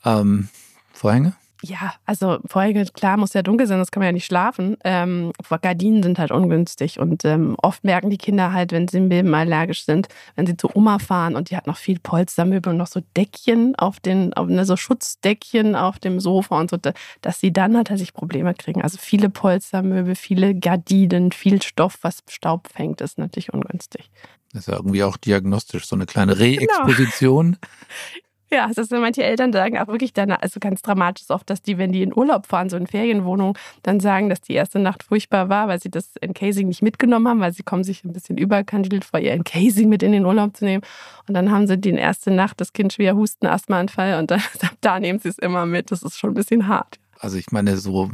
[0.05, 0.49] Ähm,
[0.93, 1.35] Vorhänge?
[1.65, 4.77] Ja, also Vorhänge, klar, muss ja dunkel sein, das kann man ja nicht schlafen.
[4.83, 9.33] Ähm, Gardinen sind halt ungünstig und ähm, oft merken die Kinder halt, wenn sie Milben
[9.33, 12.89] allergisch sind, wenn sie zu Oma fahren und die hat noch viel Polstermöbel und noch
[12.89, 16.79] so Deckchen auf den, auf, ne, so Schutzdeckchen auf dem Sofa und so,
[17.21, 18.83] dass sie dann halt tatsächlich Probleme kriegen.
[18.83, 24.11] Also viele Polstermöbel, viele Gardinen, viel Stoff, was Staub fängt, ist natürlich ungünstig.
[24.53, 27.53] Das ist ja irgendwie auch diagnostisch, so eine kleine Reexposition.
[27.53, 28.23] Genau.
[28.53, 31.79] Ja, das ist, manche Eltern sagen auch wirklich dann, also ganz dramatisch oft, dass die,
[31.79, 35.49] wenn die in Urlaub fahren, so in Ferienwohnungen, dann sagen, dass die erste Nacht furchtbar
[35.49, 39.07] war, weil sie das Encasing nicht mitgenommen haben, weil sie kommen sich ein bisschen überkandidelt
[39.07, 40.85] vor, ihr Encasing mit in den Urlaub zu nehmen.
[41.27, 44.43] Und dann haben sie die erste Nacht das Kind schwer Husten, Asthmaanfall und dann,
[44.83, 45.91] da nehmen sie es immer mit.
[45.91, 47.02] Das ist schon ein bisschen hart.
[47.23, 48.11] Also ich meine, so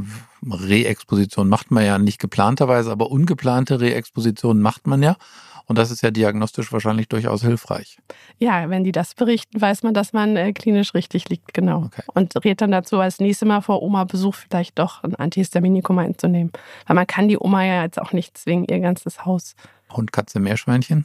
[0.47, 5.17] Reexposition macht man ja nicht geplanterweise, aber ungeplante Reexpositionen macht man ja.
[5.65, 7.99] Und das ist ja diagnostisch wahrscheinlich durchaus hilfreich.
[8.39, 11.85] Ja, wenn die das berichten, weiß man, dass man äh, klinisch richtig liegt, genau.
[11.85, 12.03] Okay.
[12.13, 16.53] Und rät dann dazu, als nächstes Mal vor Oma-Besuch vielleicht doch ein Antihistaminikum einzunehmen.
[16.87, 19.55] Weil man kann die Oma ja jetzt auch nicht zwingen, ihr ganzes Haus.
[19.91, 21.05] Hund, Katze, Meerschweinchen?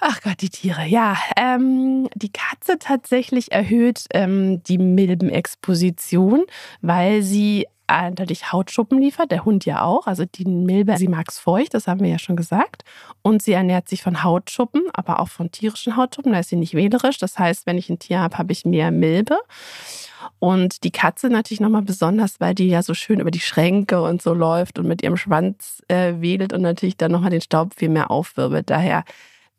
[0.00, 0.86] Ach Gott, die Tiere.
[0.86, 6.44] Ja, ähm, die Katze tatsächlich erhöht ähm, die Milbenexposition,
[6.80, 10.06] weil sie natürlich Hautschuppen liefert, der Hund ja auch.
[10.06, 12.84] Also die Milbe, sie mag es feucht, das haben wir ja schon gesagt.
[13.22, 16.32] Und sie ernährt sich von Hautschuppen, aber auch von tierischen Hautschuppen.
[16.32, 17.18] Da ist sie nicht wählerisch.
[17.18, 19.38] Das heißt, wenn ich ein Tier habe, habe ich mehr Milbe.
[20.38, 24.22] Und die Katze natürlich nochmal besonders, weil die ja so schön über die Schränke und
[24.22, 27.88] so läuft und mit ihrem Schwanz äh, wedelt und natürlich dann nochmal den Staub viel
[27.88, 28.70] mehr aufwirbelt.
[28.70, 29.04] Daher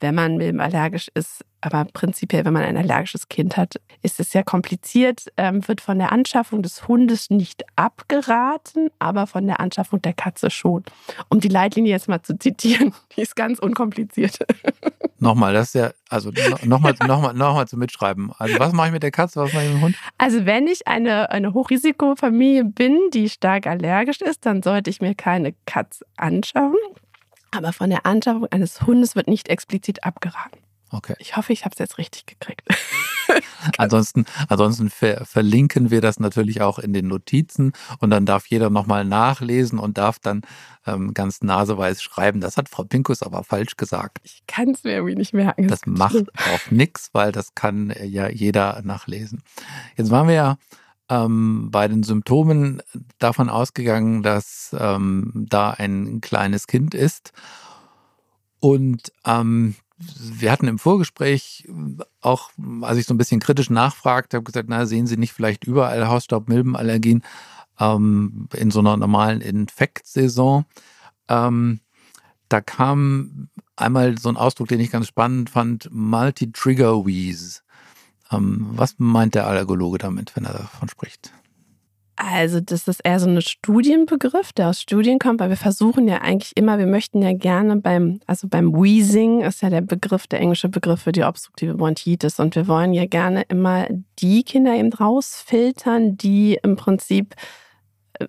[0.01, 1.45] wenn man milbenallergisch ist.
[1.61, 5.99] Aber prinzipiell, wenn man ein allergisches Kind hat, ist es sehr kompliziert, ähm, wird von
[5.99, 10.83] der Anschaffung des Hundes nicht abgeraten, aber von der Anschaffung der Katze schon.
[11.29, 14.39] Um die Leitlinie jetzt mal zu zitieren, die ist ganz unkompliziert.
[15.19, 16.31] Nochmal, das ist ja, also
[16.65, 18.31] nochmal noch mal, noch mal zum Mitschreiben.
[18.39, 19.95] Also was mache ich mit der Katze, was mache ich mit dem Hund?
[20.17, 25.13] Also wenn ich eine, eine Hochrisikofamilie bin, die stark allergisch ist, dann sollte ich mir
[25.13, 26.79] keine Katze anschaffen.
[27.51, 30.59] Aber von der Anschaffung eines Hundes wird nicht explizit abgeraten.
[30.93, 31.15] Okay.
[31.19, 32.67] Ich hoffe, ich habe es jetzt richtig gekriegt.
[33.77, 38.69] ansonsten ansonsten ver verlinken wir das natürlich auch in den Notizen und dann darf jeder
[38.69, 40.41] nochmal nachlesen und darf dann
[40.85, 42.41] ähm, ganz naseweiß schreiben.
[42.41, 44.19] Das hat Frau Pinkus aber falsch gesagt.
[44.23, 45.69] Ich kann es mir irgendwie nicht merken.
[45.69, 49.43] Das, das macht auch nichts, weil das kann ja jeder nachlesen.
[49.95, 50.57] Jetzt waren wir ja
[51.12, 52.82] ähm, bei den Symptomen
[53.19, 57.34] davon ausgegangen, dass ähm, da ein kleines Kind ist.
[58.62, 61.67] Und ähm, wir hatten im Vorgespräch
[62.21, 65.65] auch, als ich so ein bisschen kritisch nachfragte, habe gesagt, na, sehen Sie nicht vielleicht
[65.65, 67.24] überall Hausstaub-Milbenallergien
[67.80, 70.65] ähm, in so einer normalen Infektsaison?
[71.28, 71.82] Ähm,
[72.47, 77.62] da kam einmal so ein Ausdruck, den ich ganz spannend fand, Multi-Trigger-Wheeze.
[78.32, 81.32] Ähm, was meint der Allergologe damit, wenn er davon spricht?
[82.24, 86.17] Also das ist eher so ein Studienbegriff, der aus Studien kommt, weil wir versuchen ja
[86.17, 90.39] eigentlich immer, wir möchten ja gerne beim, also beim Wheezing ist ja der Begriff, der
[90.39, 93.88] englische Begriff für die obstruktive Bronchitis und wir wollen ja gerne immer
[94.20, 97.34] die Kinder eben rausfiltern, die im Prinzip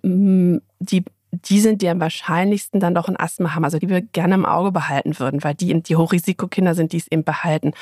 [0.02, 4.02] ähm, die die sind, die am wahrscheinlichsten dann doch ein Asthma haben, also die wir
[4.02, 7.72] gerne im Auge behalten würden, weil die eben die Hochrisikokinder sind, die es eben behalten.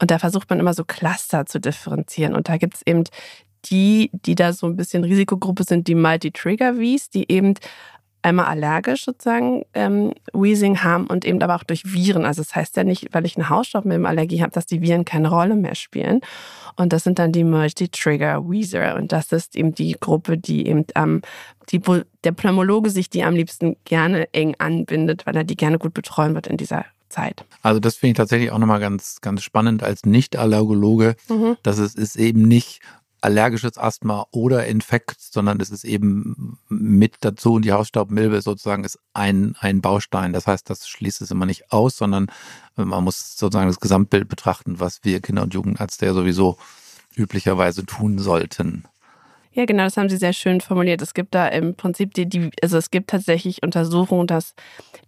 [0.00, 2.34] Und da versucht man immer so Cluster zu differenzieren.
[2.34, 3.04] Und da gibt es eben
[3.66, 7.54] die, die da so ein bisschen Risikogruppe sind, die Multi-Trigger-Vs, die eben
[8.22, 12.24] einmal allergisch sozusagen ähm, Wheezing haben und eben aber auch durch Viren.
[12.24, 15.56] Also das heißt ja nicht, weil ich eine Hausstoffmilbenallergie habe, dass die Viren keine Rolle
[15.56, 16.20] mehr spielen.
[16.76, 18.96] Und das sind dann die Multi-Trigger-Wheezer.
[18.96, 21.22] Und das ist eben die Gruppe, die eben am,
[21.70, 25.78] die, wo der Pneumologe sich die am liebsten gerne eng anbindet, weil er die gerne
[25.78, 27.44] gut betreuen wird in dieser Zeit.
[27.62, 31.56] Also das finde ich tatsächlich auch nochmal ganz, ganz spannend als Nicht-Allergologe, mhm.
[31.62, 32.80] dass es ist eben nicht
[33.22, 38.98] allergisches Asthma oder Infekt, sondern es ist eben mit dazu und die Hausstaubmilbe sozusagen ist
[39.14, 40.32] ein, ein Baustein.
[40.32, 42.26] Das heißt, das schließt es immer nicht aus, sondern
[42.76, 46.58] äh, man muss sozusagen das Gesamtbild betrachten, was wir Kinder- und Jugendärzte ja sowieso
[47.14, 48.84] üblicherweise tun sollten.
[49.60, 51.02] Ja, genau, das haben Sie sehr schön formuliert.
[51.02, 54.54] Es gibt da im Prinzip die, die also es gibt tatsächlich Untersuchungen, dass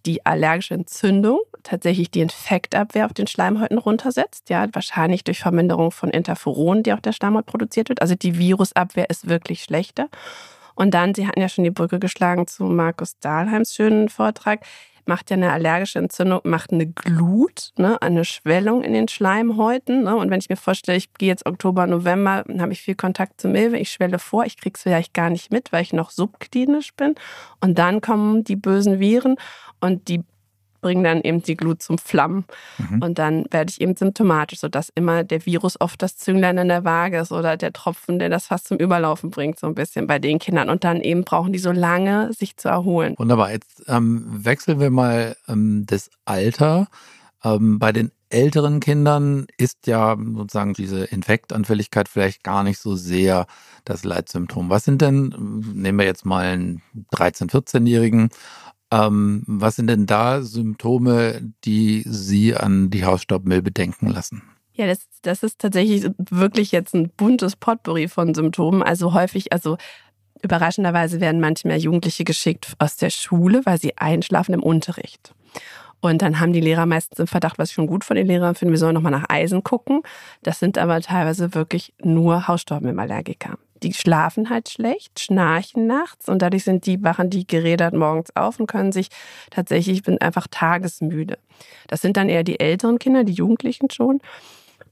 [0.04, 4.50] die allergische Entzündung tatsächlich die Infektabwehr auf den Schleimhäuten runtersetzt.
[4.50, 8.02] Ja, wahrscheinlich durch Verminderung von Interferonen, die auch der Schleimhaut produziert wird.
[8.02, 10.10] Also die Virusabwehr ist wirklich schlechter.
[10.74, 14.60] Und dann, Sie hatten ja schon die Brücke geschlagen zu Markus Dahlheims schönen Vortrag
[15.06, 20.04] macht ja eine allergische Entzündung, macht eine Glut, ne, eine Schwellung in den Schleimhäuten.
[20.04, 20.16] Ne?
[20.16, 23.40] Und wenn ich mir vorstelle, ich gehe jetzt Oktober, November, dann habe ich viel Kontakt
[23.40, 26.10] zur Milbe, ich schwelle vor, ich kriege es vielleicht gar nicht mit, weil ich noch
[26.10, 27.14] subklinisch bin.
[27.60, 29.36] Und dann kommen die bösen Viren
[29.80, 30.22] und die
[30.82, 32.44] bringen dann eben die Glut zum Flammen.
[32.76, 33.02] Mhm.
[33.02, 36.84] Und dann werde ich eben symptomatisch, sodass immer der Virus oft das Zünglein in der
[36.84, 40.18] Waage ist oder der Tropfen, der das fast zum Überlaufen bringt, so ein bisschen bei
[40.18, 40.68] den Kindern.
[40.68, 43.14] Und dann eben brauchen die so lange, sich zu erholen.
[43.16, 43.50] Wunderbar.
[43.50, 46.88] Jetzt ähm, wechseln wir mal ähm, das Alter.
[47.44, 53.46] Ähm, bei den älteren Kindern ist ja sozusagen diese Infektanfälligkeit vielleicht gar nicht so sehr
[53.84, 54.70] das Leitsymptom.
[54.70, 58.30] Was sind denn, nehmen wir jetzt mal einen 13-, 14-Jährigen,
[58.92, 64.42] ähm, was sind denn da Symptome, die Sie an die Hausstaubmilbe denken lassen?
[64.74, 68.82] Ja, das, das ist tatsächlich wirklich jetzt ein buntes Potpourri von Symptomen.
[68.82, 69.78] Also häufig, also
[70.42, 75.34] überraschenderweise werden manchmal Jugendliche geschickt aus der Schule, weil sie einschlafen im Unterricht.
[76.00, 78.54] Und dann haben die Lehrer meistens im Verdacht, was ich schon gut von den Lehrern
[78.54, 80.02] finde, wir sollen nochmal nach Eisen gucken.
[80.42, 83.56] Das sind aber teilweise wirklich nur Hausstaubmilbenallergiker.
[83.82, 88.60] Die schlafen halt schlecht, schnarchen nachts und dadurch sind die, wachen die gerädert morgens auf
[88.60, 89.08] und können sich
[89.50, 91.38] tatsächlich, ich bin einfach tagesmüde.
[91.88, 94.20] Das sind dann eher die älteren Kinder, die Jugendlichen schon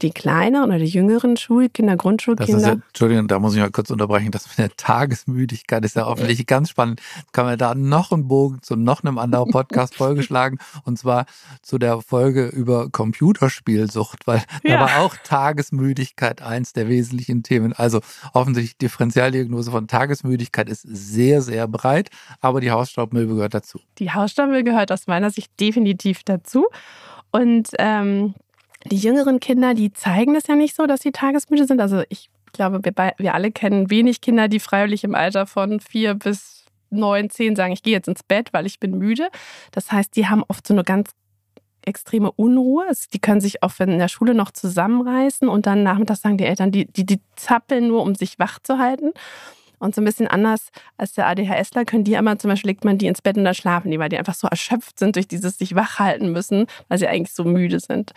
[0.02, 2.60] die kleineren oder die jüngeren Schulkinder, Grundschulkinder.
[2.60, 4.30] Ja, Entschuldigung, da muss ich mal kurz unterbrechen.
[4.30, 7.00] Das mit der Tagesmüdigkeit ist ja offensichtlich ganz spannend.
[7.32, 11.26] Kann man da noch einen Bogen zu noch einem anderen Podcast vorgeschlagen und zwar
[11.62, 14.78] zu der Folge über Computerspielsucht, weil ja.
[14.78, 17.72] da war auch Tagesmüdigkeit eins der wesentlichen Themen.
[17.72, 18.00] Also
[18.32, 22.10] offensichtlich Differentialdiagnose von Tagesmüdigkeit ist sehr, sehr breit,
[22.40, 23.80] aber die Hausstaubmilbe gehört dazu.
[23.98, 26.66] Die Hausstaubmilbe gehört aus meiner Sicht definitiv dazu.
[27.32, 28.34] Und ähm,
[28.86, 31.80] die jüngeren Kinder, die zeigen das ja nicht so, dass sie tagesmüde sind.
[31.80, 36.14] Also ich glaube, wir, wir alle kennen wenig Kinder, die freiwillig im Alter von vier
[36.14, 39.28] bis neun, zehn sagen, ich gehe jetzt ins Bett, weil ich bin müde.
[39.70, 41.10] Das heißt, die haben oft so eine ganz
[41.82, 42.86] extreme Unruhe.
[43.12, 46.72] Die können sich auch in der Schule noch zusammenreißen und dann nachmittags sagen die Eltern,
[46.72, 49.12] die, die, die zappeln nur, um sich wach zu halten.
[49.80, 52.98] Und so ein bisschen anders als der ADHSler können die immer, zum Beispiel legt man
[52.98, 55.58] die ins Bett und dann schlafen die, weil die einfach so erschöpft sind durch dieses
[55.58, 58.12] sich wach halten müssen, weil sie eigentlich so müde sind.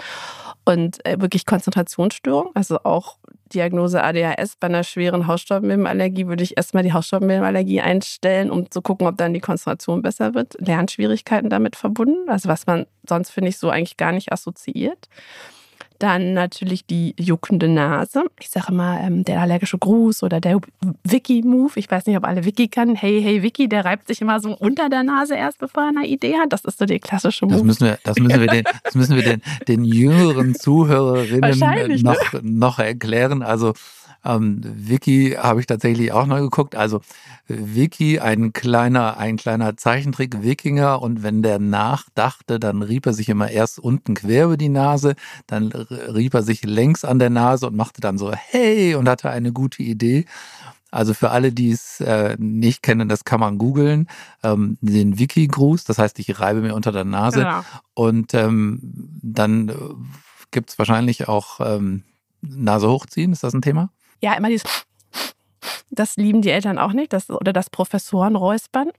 [0.65, 3.17] Und äh, wirklich Konzentrationsstörung, also auch
[3.54, 9.08] Diagnose ADHS bei einer schweren Hausstaubmilbenallergie würde ich erstmal die Hausstaubmilbenallergie einstellen, um zu gucken,
[9.08, 10.56] ob dann die Konzentration besser wird.
[10.60, 15.08] Lernschwierigkeiten damit verbunden, also was man sonst, finde ich, so eigentlich gar nicht assoziiert.
[15.99, 18.23] Dann natürlich die juckende Nase.
[18.39, 20.60] Ich sage mal, ähm, der allergische Gruß oder der
[21.03, 21.71] Wiki-Move.
[21.75, 22.95] Ich weiß nicht, ob alle Wiki kennen.
[22.95, 26.08] Hey, hey, Wiki, der reibt sich immer so unter der Nase erst, bevor er eine
[26.08, 26.51] Idee hat.
[26.51, 27.56] Das ist so der klassische Move.
[27.56, 31.60] Das müssen wir, das müssen wir, den, das müssen wir den, den jüngeren Zuhörerinnen
[32.01, 32.41] noch, ne?
[32.43, 33.41] noch erklären.
[33.43, 33.73] Also
[34.25, 36.75] ähm, Wiki habe ich tatsächlich auch neu geguckt.
[36.75, 37.01] Also
[37.47, 43.49] Wiki, ein kleiner, ein kleiner Zeichentrick-Wikinger und wenn der nachdachte, dann rieb er sich immer
[43.49, 45.15] erst unten quer über die Nase,
[45.47, 49.29] dann rieb er sich längs an der Nase und machte dann so Hey und hatte
[49.29, 50.25] eine gute Idee.
[50.93, 54.07] Also für alle, die es äh, nicht kennen, das kann man googeln,
[54.43, 57.65] ähm, den Wiki-Gruß, das heißt, ich reibe mir unter der Nase ja.
[57.95, 58.79] und ähm,
[59.23, 59.73] dann äh,
[60.51, 62.03] gibt es wahrscheinlich auch ähm,
[62.41, 63.89] Nase hochziehen, ist das ein Thema?
[64.23, 64.63] Ja, immer dieses,
[65.91, 68.89] das lieben die Eltern auch nicht, das, oder das Professoren räuspern.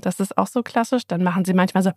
[0.00, 1.06] Das ist auch so klassisch.
[1.06, 1.92] Dann machen sie manchmal so,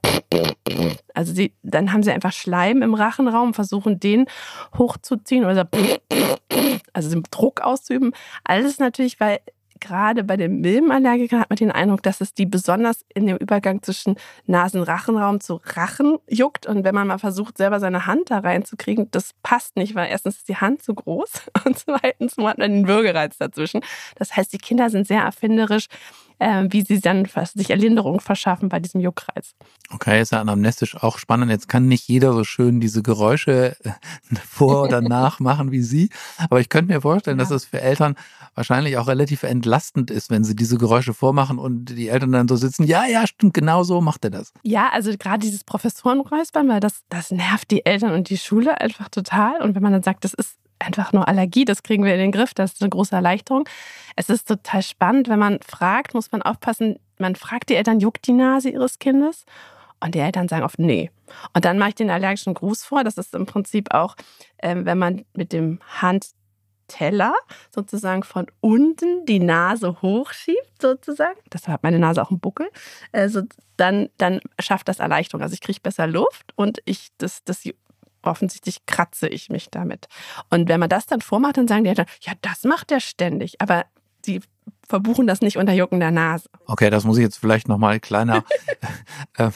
[1.13, 4.27] also sie, dann haben sie einfach Schleim im Rachenraum, versuchen den
[4.77, 5.99] hochzuziehen oder so,
[6.93, 8.13] also Druck auszuüben.
[8.45, 9.39] Alles natürlich, weil
[9.85, 13.81] gerade bei den Milbenallergikern hat man den Eindruck, dass es die besonders in dem Übergang
[13.83, 14.15] zwischen
[14.47, 16.65] Nasen-Rachenraum zu Rachen juckt.
[16.65, 20.37] Und wenn man mal versucht, selber seine Hand da reinzukriegen, das passt nicht, weil erstens
[20.37, 21.31] ist die Hand zu groß
[21.65, 23.81] und zweitens hat man den Würgereiz dazwischen.
[24.15, 25.87] Das heißt, die Kinder sind sehr erfinderisch
[26.39, 29.55] äh, wie sie dann sich Erlinderung verschaffen bei diesem Juckreiz.
[29.93, 31.51] Okay, ist ja anamnestisch auch spannend.
[31.51, 33.91] Jetzt kann nicht jeder so schön diese Geräusche äh,
[34.47, 36.09] vor oder nach machen wie Sie.
[36.37, 37.43] Aber ich könnte mir vorstellen, ja.
[37.43, 38.15] dass es für Eltern
[38.55, 42.55] wahrscheinlich auch relativ entlastend ist, wenn sie diese Geräusche vormachen und die Eltern dann so
[42.55, 44.53] sitzen, ja, ja, stimmt, genau so macht er das.
[44.63, 49.09] Ja, also gerade dieses Professorenräuspern, weil das, das nervt die Eltern und die Schule einfach
[49.09, 49.61] total.
[49.61, 52.31] Und wenn man dann sagt, das ist einfach nur Allergie, das kriegen wir in den
[52.31, 53.67] Griff, das ist eine große Erleichterung.
[54.15, 58.27] Es ist total spannend, wenn man fragt, muss man aufpassen, man fragt die Eltern, juckt
[58.27, 59.45] die Nase ihres Kindes?
[60.01, 61.09] Und die Eltern sagen oft nee.
[61.53, 63.03] Und dann mache ich den allergischen Gruß vor.
[63.03, 64.15] Das ist im Prinzip auch,
[64.61, 67.33] ähm, wenn man mit dem Handteller
[67.73, 71.39] sozusagen von unten die Nase hochschiebt, sozusagen.
[71.51, 72.69] Deshalb hat meine Nase auch einen Buckel.
[73.13, 73.41] Also
[73.77, 75.41] dann, dann schafft das Erleichterung.
[75.41, 77.67] Also ich kriege besser Luft und ich, das, das
[78.25, 80.07] offensichtlich kratze ich mich damit.
[80.49, 83.61] Und wenn man das dann vormacht, dann sagen die Eltern, ja, das macht er ständig.
[83.61, 83.85] Aber
[84.25, 84.41] sie
[84.87, 86.49] verbuchen das nicht unter Jucken der Nase.
[86.67, 88.43] Okay, das muss ich jetzt vielleicht nochmal kleiner
[89.37, 89.49] äh,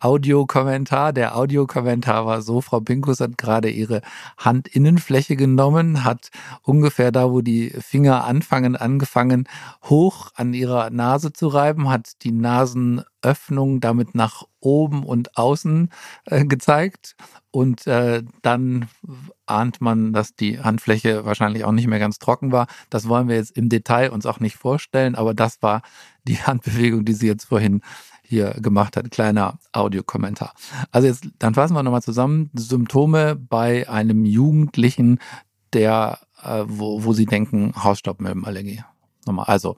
[0.00, 1.12] Audiokommentar.
[1.12, 4.00] Der Audiokommentar war so, Frau Pinkus hat gerade ihre
[4.38, 6.30] Handinnenfläche genommen, hat
[6.62, 9.48] ungefähr da, wo die Finger anfangen, angefangen,
[9.84, 15.90] hoch an ihrer Nase zu reiben, hat die Nasenöffnung damit nach oben und außen
[16.26, 17.16] äh, gezeigt
[17.50, 18.88] und äh, dann
[19.46, 22.66] ahnt man, dass die Handfläche wahrscheinlich auch nicht mehr ganz trocken war.
[22.90, 25.82] Das wollen wir jetzt im Detail uns auch nicht vorstellen, aber das war
[26.24, 27.80] die Handbewegung, die sie jetzt vorhin
[28.22, 29.10] hier gemacht hat.
[29.10, 30.52] Kleiner Audiokommentar.
[30.92, 32.50] Also jetzt, dann fassen wir nochmal zusammen.
[32.54, 35.18] Symptome bei einem Jugendlichen,
[35.72, 38.82] der, äh, wo, wo sie denken, Hausstaubmilbenallergie.
[39.24, 39.46] Nochmal.
[39.46, 39.76] Also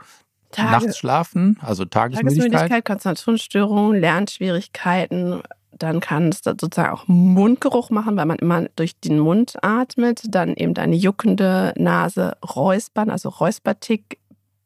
[0.52, 0.84] Tage.
[0.84, 2.50] nachts schlafen, also Tagesmüdigkeit.
[2.50, 5.42] Tagesmüdigkeit, Konzentrationsstörungen, Lernschwierigkeiten,
[5.72, 10.22] dann kann es sozusagen auch Mundgeruch machen, weil man immer durch den Mund atmet.
[10.28, 14.18] Dann eben eine juckende Nase, Räuspern, also Räuspertick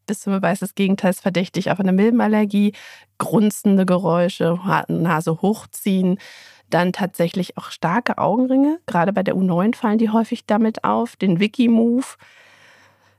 [0.06, 2.72] bis zum Beweis des Gegenteils verdächtig auf eine Milbenallergie,
[3.18, 4.58] grunzende Geräusche,
[4.88, 6.18] Nase hochziehen,
[6.68, 8.80] dann tatsächlich auch starke Augenringe.
[8.86, 11.16] Gerade bei der U9 fallen die häufig damit auf.
[11.16, 12.04] Den Wiki-Move.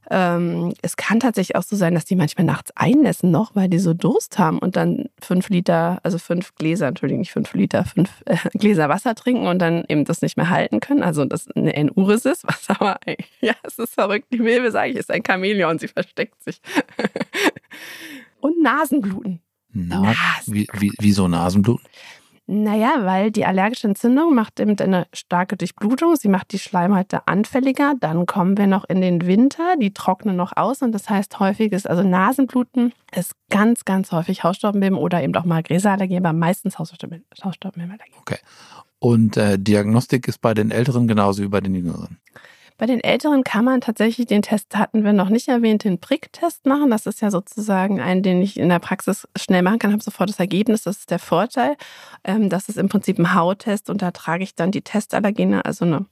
[0.10, 3.80] Ähm, es kann tatsächlich auch so sein, dass die manchmal nachts einnässen noch, weil die
[3.80, 8.12] so Durst haben und dann fünf Liter, also fünf Gläser, Entschuldigung, nicht fünf Liter, fünf
[8.26, 11.03] äh, Gläser Wasser trinken und dann eben das nicht mehr halten können.
[11.03, 12.99] Also das eine Enuris ist, was aber,
[13.41, 14.28] ja, es ist verrückt.
[14.32, 16.62] Die Milbe, sage ich, ist ein Chamäleon, sie versteckt sich.
[18.39, 19.41] und Nasenbluten.
[19.78, 20.53] Na, Nasen.
[20.53, 21.86] wie, wie, wieso Nasenbluten?
[22.48, 27.93] Naja, weil die allergische Entzündung macht eben eine starke Durchblutung, sie macht die Schleimhäute anfälliger.
[28.00, 31.88] Dann kommen wir noch in den Winter, die trocknen noch aus und das heißt häufiges,
[31.88, 38.14] also Nasenbluten ist ganz, ganz häufig Hausstaubmilben oder eben auch mal Gräserallergie, aber meistens Hausstaubmilbenallergie.
[38.20, 38.38] Okay.
[39.00, 42.20] Und äh, Diagnostik ist bei den Älteren genauso wie bei den Jüngeren?
[42.78, 46.65] Bei den Älteren kann man tatsächlich den Test, hatten wir noch nicht erwähnt, den Prick-Test
[46.65, 46.89] machen.
[46.89, 50.30] Das ist ja sozusagen ein, den ich in der Praxis schnell machen kann, habe sofort
[50.30, 50.84] das Ergebnis.
[50.84, 51.78] Das ist der Vorteil.
[52.26, 55.86] Ähm, das ist im Prinzip ein Hauttest und da trage ich dann die Testallergene, also
[55.86, 56.05] eine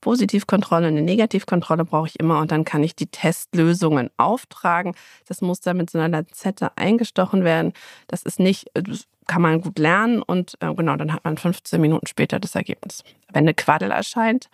[0.00, 4.94] Positivkontrolle, eine Negativkontrolle brauche ich immer und dann kann ich die Testlösungen auftragen.
[5.26, 7.72] Das muss dann mit so einer Lanzette eingestochen werden.
[8.06, 11.80] Das ist nicht, das kann man gut lernen und äh, genau, dann hat man 15
[11.80, 13.04] Minuten später das Ergebnis.
[13.30, 14.48] Wenn eine Quaddel erscheint,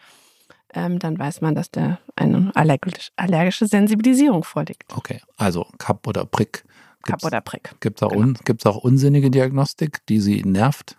[0.75, 4.93] ähm, dann weiß man, dass da eine allergische Sensibilisierung vorliegt.
[4.97, 6.65] Okay, also Kap oder Prick.
[7.03, 7.75] Kap oder Prick.
[7.81, 8.23] Gibt es auch, genau.
[8.23, 10.97] un, auch unsinnige Diagnostik, die Sie nervt?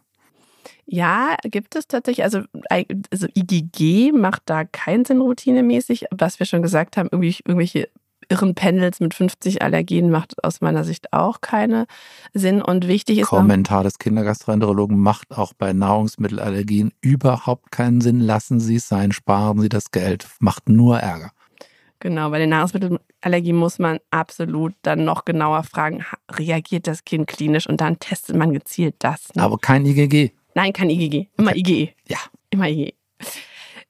[0.85, 2.23] Ja, gibt es tatsächlich.
[2.23, 6.05] Also, also IgG macht da keinen Sinn routinemäßig.
[6.11, 7.89] Was wir schon gesagt haben, irgendwie, irgendwelche
[8.29, 11.85] irren Pendels mit 50 Allergien macht aus meiner Sicht auch keinen
[12.33, 12.61] Sinn.
[12.61, 13.27] Und wichtig ist.
[13.27, 18.19] Kommentar des Kindergastroenterologen macht auch bei Nahrungsmittelallergien überhaupt keinen Sinn.
[18.19, 21.31] Lassen Sie es sein, sparen Sie das Geld, macht nur Ärger.
[21.99, 27.67] Genau, bei den Nahrungsmittelallergien muss man absolut dann noch genauer fragen, reagiert das Kind klinisch
[27.67, 29.33] und dann testet man gezielt das.
[29.33, 29.41] Ne?
[29.41, 30.31] Aber kein IgG.
[30.53, 31.27] Nein, kein IgG.
[31.37, 31.59] Immer okay.
[31.59, 31.93] IgE.
[32.07, 32.17] Ja.
[32.49, 32.93] Immer IgE.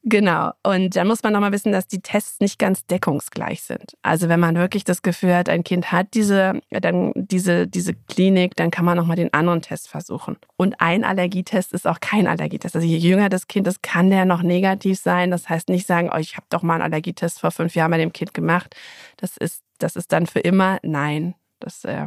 [0.07, 0.51] Genau.
[0.61, 3.97] Und dann muss man nochmal wissen, dass die Tests nicht ganz deckungsgleich sind.
[4.03, 8.55] Also wenn man wirklich das Gefühl hat, ein Kind hat diese, dann diese, diese Klinik,
[8.55, 10.37] dann kann man nochmal den anderen Test versuchen.
[10.57, 12.75] Und ein Allergietest ist auch kein Allergietest.
[12.75, 15.31] Also je jünger das Kind ist, kann der noch negativ sein.
[15.31, 17.97] Das heißt nicht sagen, oh, ich habe doch mal einen Allergietest vor fünf Jahren bei
[17.97, 18.75] dem Kind gemacht.
[19.17, 21.33] Das ist, das ist dann für immer nein.
[21.59, 22.05] Das äh,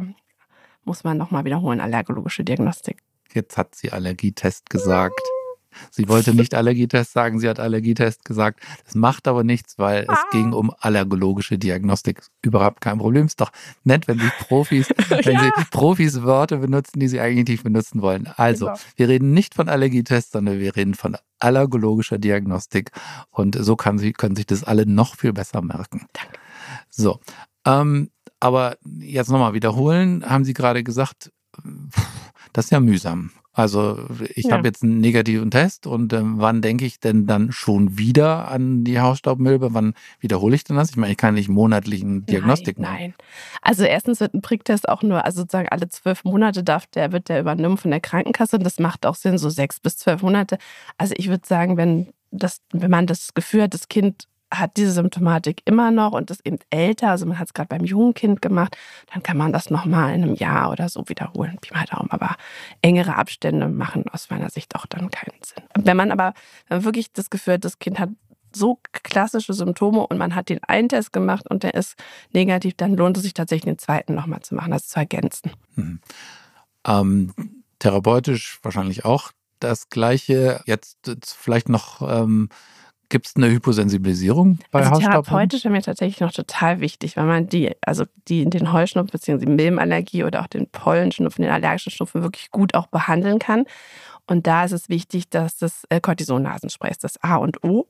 [0.85, 2.99] muss man nochmal wiederholen, allergologische Diagnostik.
[3.33, 5.19] Jetzt hat sie Allergietest gesagt.
[5.91, 8.61] Sie wollte nicht Allergietest sagen, sie hat Allergietest gesagt.
[8.85, 12.21] Das macht aber nichts, weil es ging um allergologische Diagnostik.
[12.41, 13.25] Überhaupt kein Problem.
[13.25, 13.51] Ist doch
[13.83, 15.43] nett, wenn sich Profis, wenn ja.
[15.43, 18.27] sie Profis Wörter benutzen, die sie eigentlich nicht benutzen wollen.
[18.37, 18.77] Also, genau.
[18.95, 22.91] wir reden nicht von Allergietest, sondern wir reden von allergologischer Diagnostik.
[23.31, 26.05] Und so kann sie, können sich das alle noch viel besser merken.
[26.13, 26.39] Danke.
[26.89, 27.19] So.
[27.65, 28.09] Ähm,
[28.39, 31.31] aber jetzt nochmal wiederholen, haben Sie gerade gesagt,
[32.53, 33.31] das ist ja mühsam.
[33.59, 33.97] Also
[34.35, 34.53] ich ja.
[34.53, 38.85] habe jetzt einen negativen Test und äh, wann denke ich denn dann schon wieder an
[38.85, 39.73] die Hausstaubmilbe?
[39.73, 40.91] Wann wiederhole ich denn das?
[40.91, 43.01] Ich meine, ich kann nicht monatlichen Diagnostik nein, machen.
[43.01, 43.13] Nein,
[43.61, 47.27] also erstens wird ein Pricktest auch nur, also sozusagen alle zwölf Monate darf der, wird
[47.27, 50.57] der übernommen von der Krankenkasse und das macht auch Sinn, so sechs bis zwölf Monate.
[50.97, 54.91] Also ich würde sagen, wenn das, wenn man das Gefühl hat, das Kind hat diese
[54.91, 58.41] Symptomatik immer noch und ist eben älter, also man hat es gerade beim jungen Kind
[58.41, 58.77] gemacht,
[59.13, 61.57] dann kann man das nochmal in einem Jahr oder so wiederholen.
[61.61, 62.09] Pi mal Daumen.
[62.11, 62.35] Aber
[62.81, 65.63] engere Abstände machen aus meiner Sicht auch dann keinen Sinn.
[65.75, 66.33] Wenn man aber
[66.69, 68.09] wirklich das Gefühl hat, das Kind hat
[68.55, 71.95] so klassische Symptome und man hat den einen Test gemacht und der ist
[72.31, 75.51] negativ, dann lohnt es sich tatsächlich den zweiten nochmal zu machen, das zu ergänzen.
[75.75, 75.99] Mhm.
[76.85, 77.33] Ähm,
[77.77, 80.61] therapeutisch wahrscheinlich auch das Gleiche.
[80.65, 80.97] Jetzt
[81.37, 82.49] vielleicht noch ähm,
[83.09, 87.47] Gibt es eine Hyposensibilisierung bei also Therapeutisch wäre mir tatsächlich noch total wichtig, weil man
[87.47, 89.45] die, also die, den Heuschnupfen bzw.
[89.45, 93.65] die Milbenallergie oder auch den Pollenschnupfen, den allergischen Schnupfen wirklich gut auch behandeln kann.
[94.27, 97.87] Und da ist es wichtig, dass das äh, Cortison-Nasenspray ist, das A und O.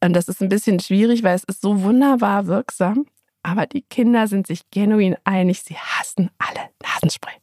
[0.00, 3.06] Und das ist ein bisschen schwierig, weil es ist so wunderbar wirksam.
[3.42, 7.34] Aber die Kinder sind sich genuin einig, sie hassen alle Nasenspray.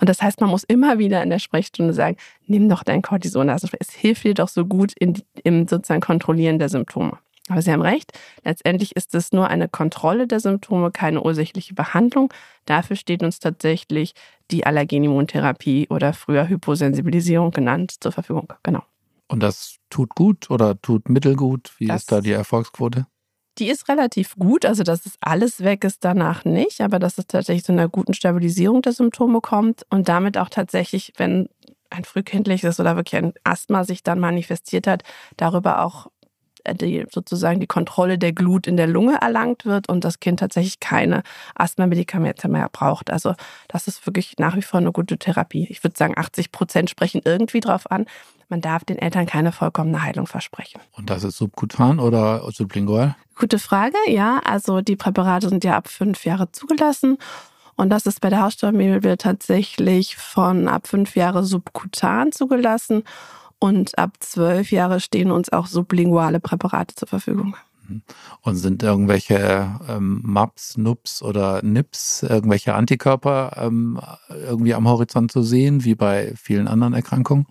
[0.00, 3.50] Und das heißt, man muss immer wieder in der Sprechstunde sagen, nimm doch dein Cortison.
[3.50, 7.18] Also es hilft dir doch so gut in, im sozusagen Kontrollieren der Symptome.
[7.48, 8.12] Aber Sie haben recht,
[8.44, 12.32] letztendlich ist es nur eine Kontrolle der Symptome, keine ursächliche Behandlung.
[12.66, 14.14] Dafür steht uns tatsächlich
[14.50, 18.52] die Allergenimmuntherapie oder früher Hyposensibilisierung genannt zur Verfügung.
[18.62, 18.82] Genau.
[19.26, 21.72] Und das tut gut oder tut mittelgut?
[21.78, 23.06] Wie das ist da die Erfolgsquote?
[23.58, 27.26] Die ist relativ gut, also dass es alles weg ist danach nicht, aber dass es
[27.26, 31.48] tatsächlich zu einer guten Stabilisierung der Symptome kommt und damit auch tatsächlich, wenn
[31.90, 35.02] ein frühkindliches oder wirklich ein Asthma sich dann manifestiert hat,
[35.36, 36.06] darüber auch
[36.64, 40.40] äh, die, sozusagen die Kontrolle der Glut in der Lunge erlangt wird und das Kind
[40.40, 41.22] tatsächlich keine
[41.54, 43.10] Asthma-Medikamente mehr braucht.
[43.10, 43.34] Also
[43.68, 45.66] das ist wirklich nach wie vor eine gute Therapie.
[45.68, 48.06] Ich würde sagen, 80 Prozent sprechen irgendwie drauf an.
[48.52, 50.78] Man darf den Eltern keine vollkommene Heilung versprechen.
[50.92, 53.16] Und das ist subkutan oder sublingual?
[53.34, 54.42] Gute Frage, ja.
[54.44, 57.16] Also die Präparate sind ja ab fünf Jahre zugelassen.
[57.76, 63.04] Und das ist bei der Hausstaubmilbe tatsächlich von ab fünf Jahre subkutan zugelassen.
[63.58, 67.56] Und ab zwölf Jahre stehen uns auch sublinguale Präparate zur Verfügung.
[67.88, 68.02] Mhm.
[68.42, 73.98] Und sind irgendwelche ähm, MAPs, NUPs oder NIPs, irgendwelche Antikörper ähm,
[74.28, 77.46] irgendwie am Horizont zu sehen, wie bei vielen anderen Erkrankungen?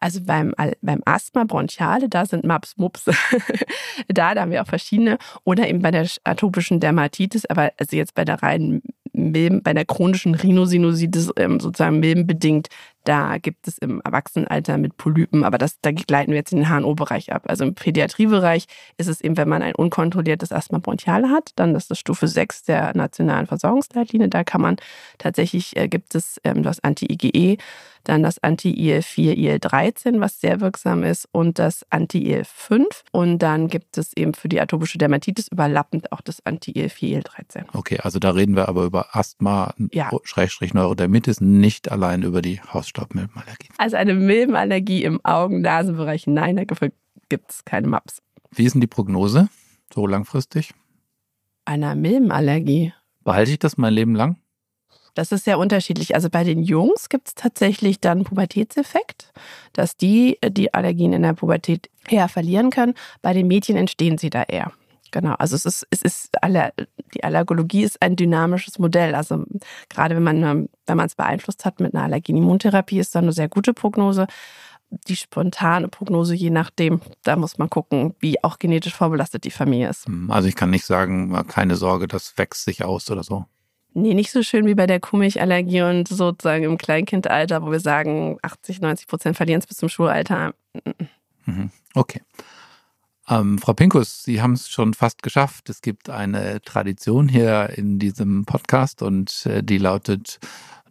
[0.00, 3.04] Also beim, beim Asthma bronchiale, da sind MAPS, MUPS.
[4.08, 5.18] da, da haben wir auch verschiedene.
[5.44, 8.82] Oder eben bei der atopischen Dermatitis, aber also jetzt bei der reinen
[9.12, 12.68] Milben, bei der chronischen Rhinosinusitis ähm, sozusagen milbenbedingt,
[13.04, 16.68] da gibt es im Erwachsenenalter mit Polypen, aber das, da gleiten wir jetzt in den
[16.68, 17.44] HNO-Bereich ab.
[17.48, 21.90] Also im Pädiatriebereich ist es eben, wenn man ein unkontrolliertes Asthma bronchiale hat, dann ist
[21.90, 24.28] das Stufe 6 der nationalen Versorgungsleitlinie.
[24.28, 24.76] Da kann man
[25.18, 27.56] tatsächlich, äh, gibt es ähm, das Anti-IgE,
[28.04, 32.84] dann das Anti-IL-4, IL-13, was sehr wirksam ist, und das Anti-IL-5.
[33.12, 37.64] Und dann gibt es eben für die atopische Dermatitis überlappend auch das Anti-IL-4, IL-13.
[37.74, 40.10] Okay, also da reden wir aber über Asthma, ja.
[40.24, 43.14] Schrägstrich Neurodermitis, nicht allein über die Hausstaub.
[43.14, 43.68] Milbenallergie.
[43.78, 46.90] Also eine Milbenallergie im Augen-Nasenbereich, nein, dafür
[47.28, 48.22] gibt es keine MAPs.
[48.50, 49.48] Wie ist denn die Prognose
[49.92, 50.72] so langfristig?
[51.64, 52.92] Einer Milbenallergie.
[53.24, 54.36] Behalte ich das mein Leben lang?
[55.14, 56.14] Das ist sehr unterschiedlich.
[56.14, 59.32] Also bei den Jungs gibt es tatsächlich dann Pubertätseffekt,
[59.72, 62.94] dass die die Allergien in der Pubertät eher verlieren können.
[63.20, 64.72] Bei den Mädchen entstehen sie da eher.
[65.10, 66.72] Genau, also es ist, es ist aller,
[67.14, 69.14] die Allergologie ist ein dynamisches Modell.
[69.14, 69.44] Also
[69.88, 73.48] gerade wenn man, wenn man es beeinflusst hat mit einer Allergien-Immuntherapie, ist da eine sehr
[73.48, 74.26] gute Prognose.
[74.90, 79.90] Die spontane Prognose, je nachdem, da muss man gucken, wie auch genetisch vorbelastet die Familie
[79.90, 80.06] ist.
[80.06, 83.44] Hm, also ich kann nicht sagen, keine Sorge, das wächst sich aus oder so.
[83.94, 88.38] Nee, nicht so schön wie bei der Kuhmilchallergie und sozusagen im Kleinkindalter, wo wir sagen,
[88.42, 90.54] 80, 90 Prozent verlieren es bis zum Schulalter.
[91.46, 91.70] Mhm.
[91.94, 92.20] Okay.
[93.28, 95.68] Ähm, Frau Pinkus, Sie haben es schon fast geschafft.
[95.68, 100.38] Es gibt eine Tradition hier in diesem Podcast und äh, die lautet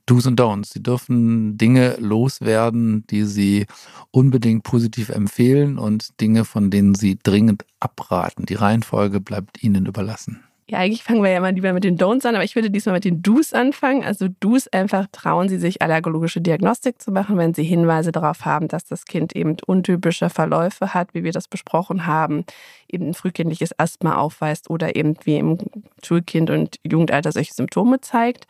[0.06, 0.74] Do's und Don'ts.
[0.74, 3.66] Sie dürfen Dinge loswerden, die Sie
[4.12, 8.46] unbedingt positiv empfehlen und Dinge, von denen Sie dringend abraten.
[8.46, 10.47] Die Reihenfolge bleibt Ihnen überlassen.
[10.70, 12.96] Ja, eigentlich fangen wir ja mal lieber mit den Don'ts an, aber ich würde diesmal
[12.96, 14.04] mit den Do's anfangen.
[14.04, 18.68] Also Do's einfach trauen Sie sich allergologische Diagnostik zu machen, wenn Sie Hinweise darauf haben,
[18.68, 22.44] dass das Kind eben untypische Verläufe hat, wie wir das besprochen haben,
[22.90, 25.58] eben ein frühkindliches Asthma aufweist oder eben wie im
[26.04, 28.46] Schulkind und Jugendalter solche Symptome zeigt.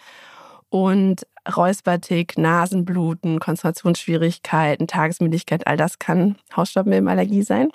[0.69, 7.69] Und Räuspertick, Nasenbluten, Konzentrationsschwierigkeiten, Tagesmüdigkeit, all das kann Hausstaubmilbenallergie sein.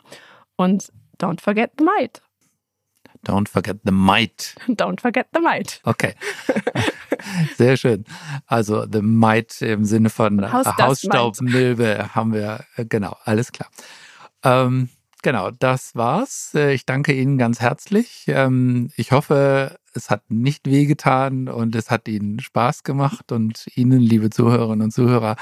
[0.57, 2.21] Und don't forget the might.
[3.25, 4.55] Don't forget the might.
[4.69, 5.81] Don't forget the might.
[5.85, 6.15] Okay.
[7.57, 8.05] Sehr schön.
[8.47, 13.71] Also the might im Sinne von Hausstaubmilbe haben wir, äh, genau, alles klar.
[14.43, 14.89] Ähm,
[15.23, 16.53] genau, das war's.
[16.55, 18.25] Äh, ich danke Ihnen ganz herzlich.
[18.27, 23.31] Ähm, ich hoffe, es hat nicht wehgetan und es hat Ihnen Spaß gemacht.
[23.31, 25.37] Und Ihnen, liebe Zuhörerinnen und Zuhörer,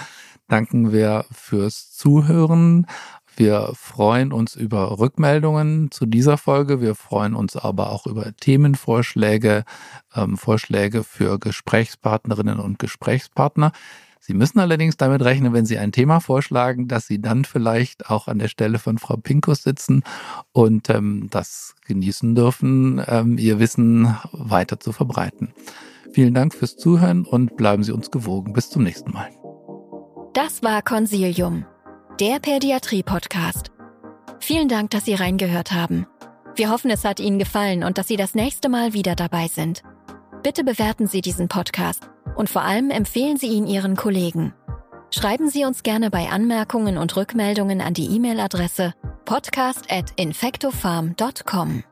[0.49, 2.87] danken wir fürs Zuhören.
[3.37, 6.81] Wir freuen uns über Rückmeldungen zu dieser Folge.
[6.81, 9.64] Wir freuen uns aber auch über Themenvorschläge,
[10.14, 13.72] ähm, Vorschläge für Gesprächspartnerinnen und Gesprächspartner.
[14.20, 18.28] Sie müssen allerdings damit rechnen, wenn Sie ein Thema vorschlagen, dass Sie dann vielleicht auch
[18.28, 20.05] an der Stelle von Frau Pinkus sitzen
[20.53, 25.55] und ähm, das genießen dürfen, ähm, Ihr Wissen weiter zu verbreiten.
[26.12, 28.53] Vielen Dank fürs Zuhören und bleiben Sie uns gewogen.
[28.53, 29.31] Bis zum nächsten Mal.
[30.35, 31.64] Das war Consilium
[32.21, 33.73] der Pädiatrie-Podcast.
[34.41, 36.07] Vielen Dank, dass Sie reingehört haben.
[36.55, 39.83] Wir hoffen, es hat Ihnen gefallen und dass Sie das nächste Mal wieder dabei sind.
[40.43, 44.53] Bitte bewerten Sie diesen Podcast und vor allem empfehlen Sie ihn Ihren Kollegen.
[45.11, 48.93] Schreiben Sie uns gerne bei Anmerkungen und Rückmeldungen an die E-Mail-Adresse
[49.25, 51.85] podcast.infectofarm.com.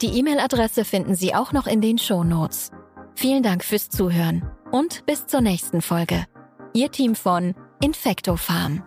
[0.00, 2.70] Die E-Mail-Adresse finden Sie auch noch in den Show Notes.
[3.14, 6.24] Vielen Dank fürs Zuhören und bis zur nächsten Folge.
[6.72, 8.82] Ihr Team von Infectofarm.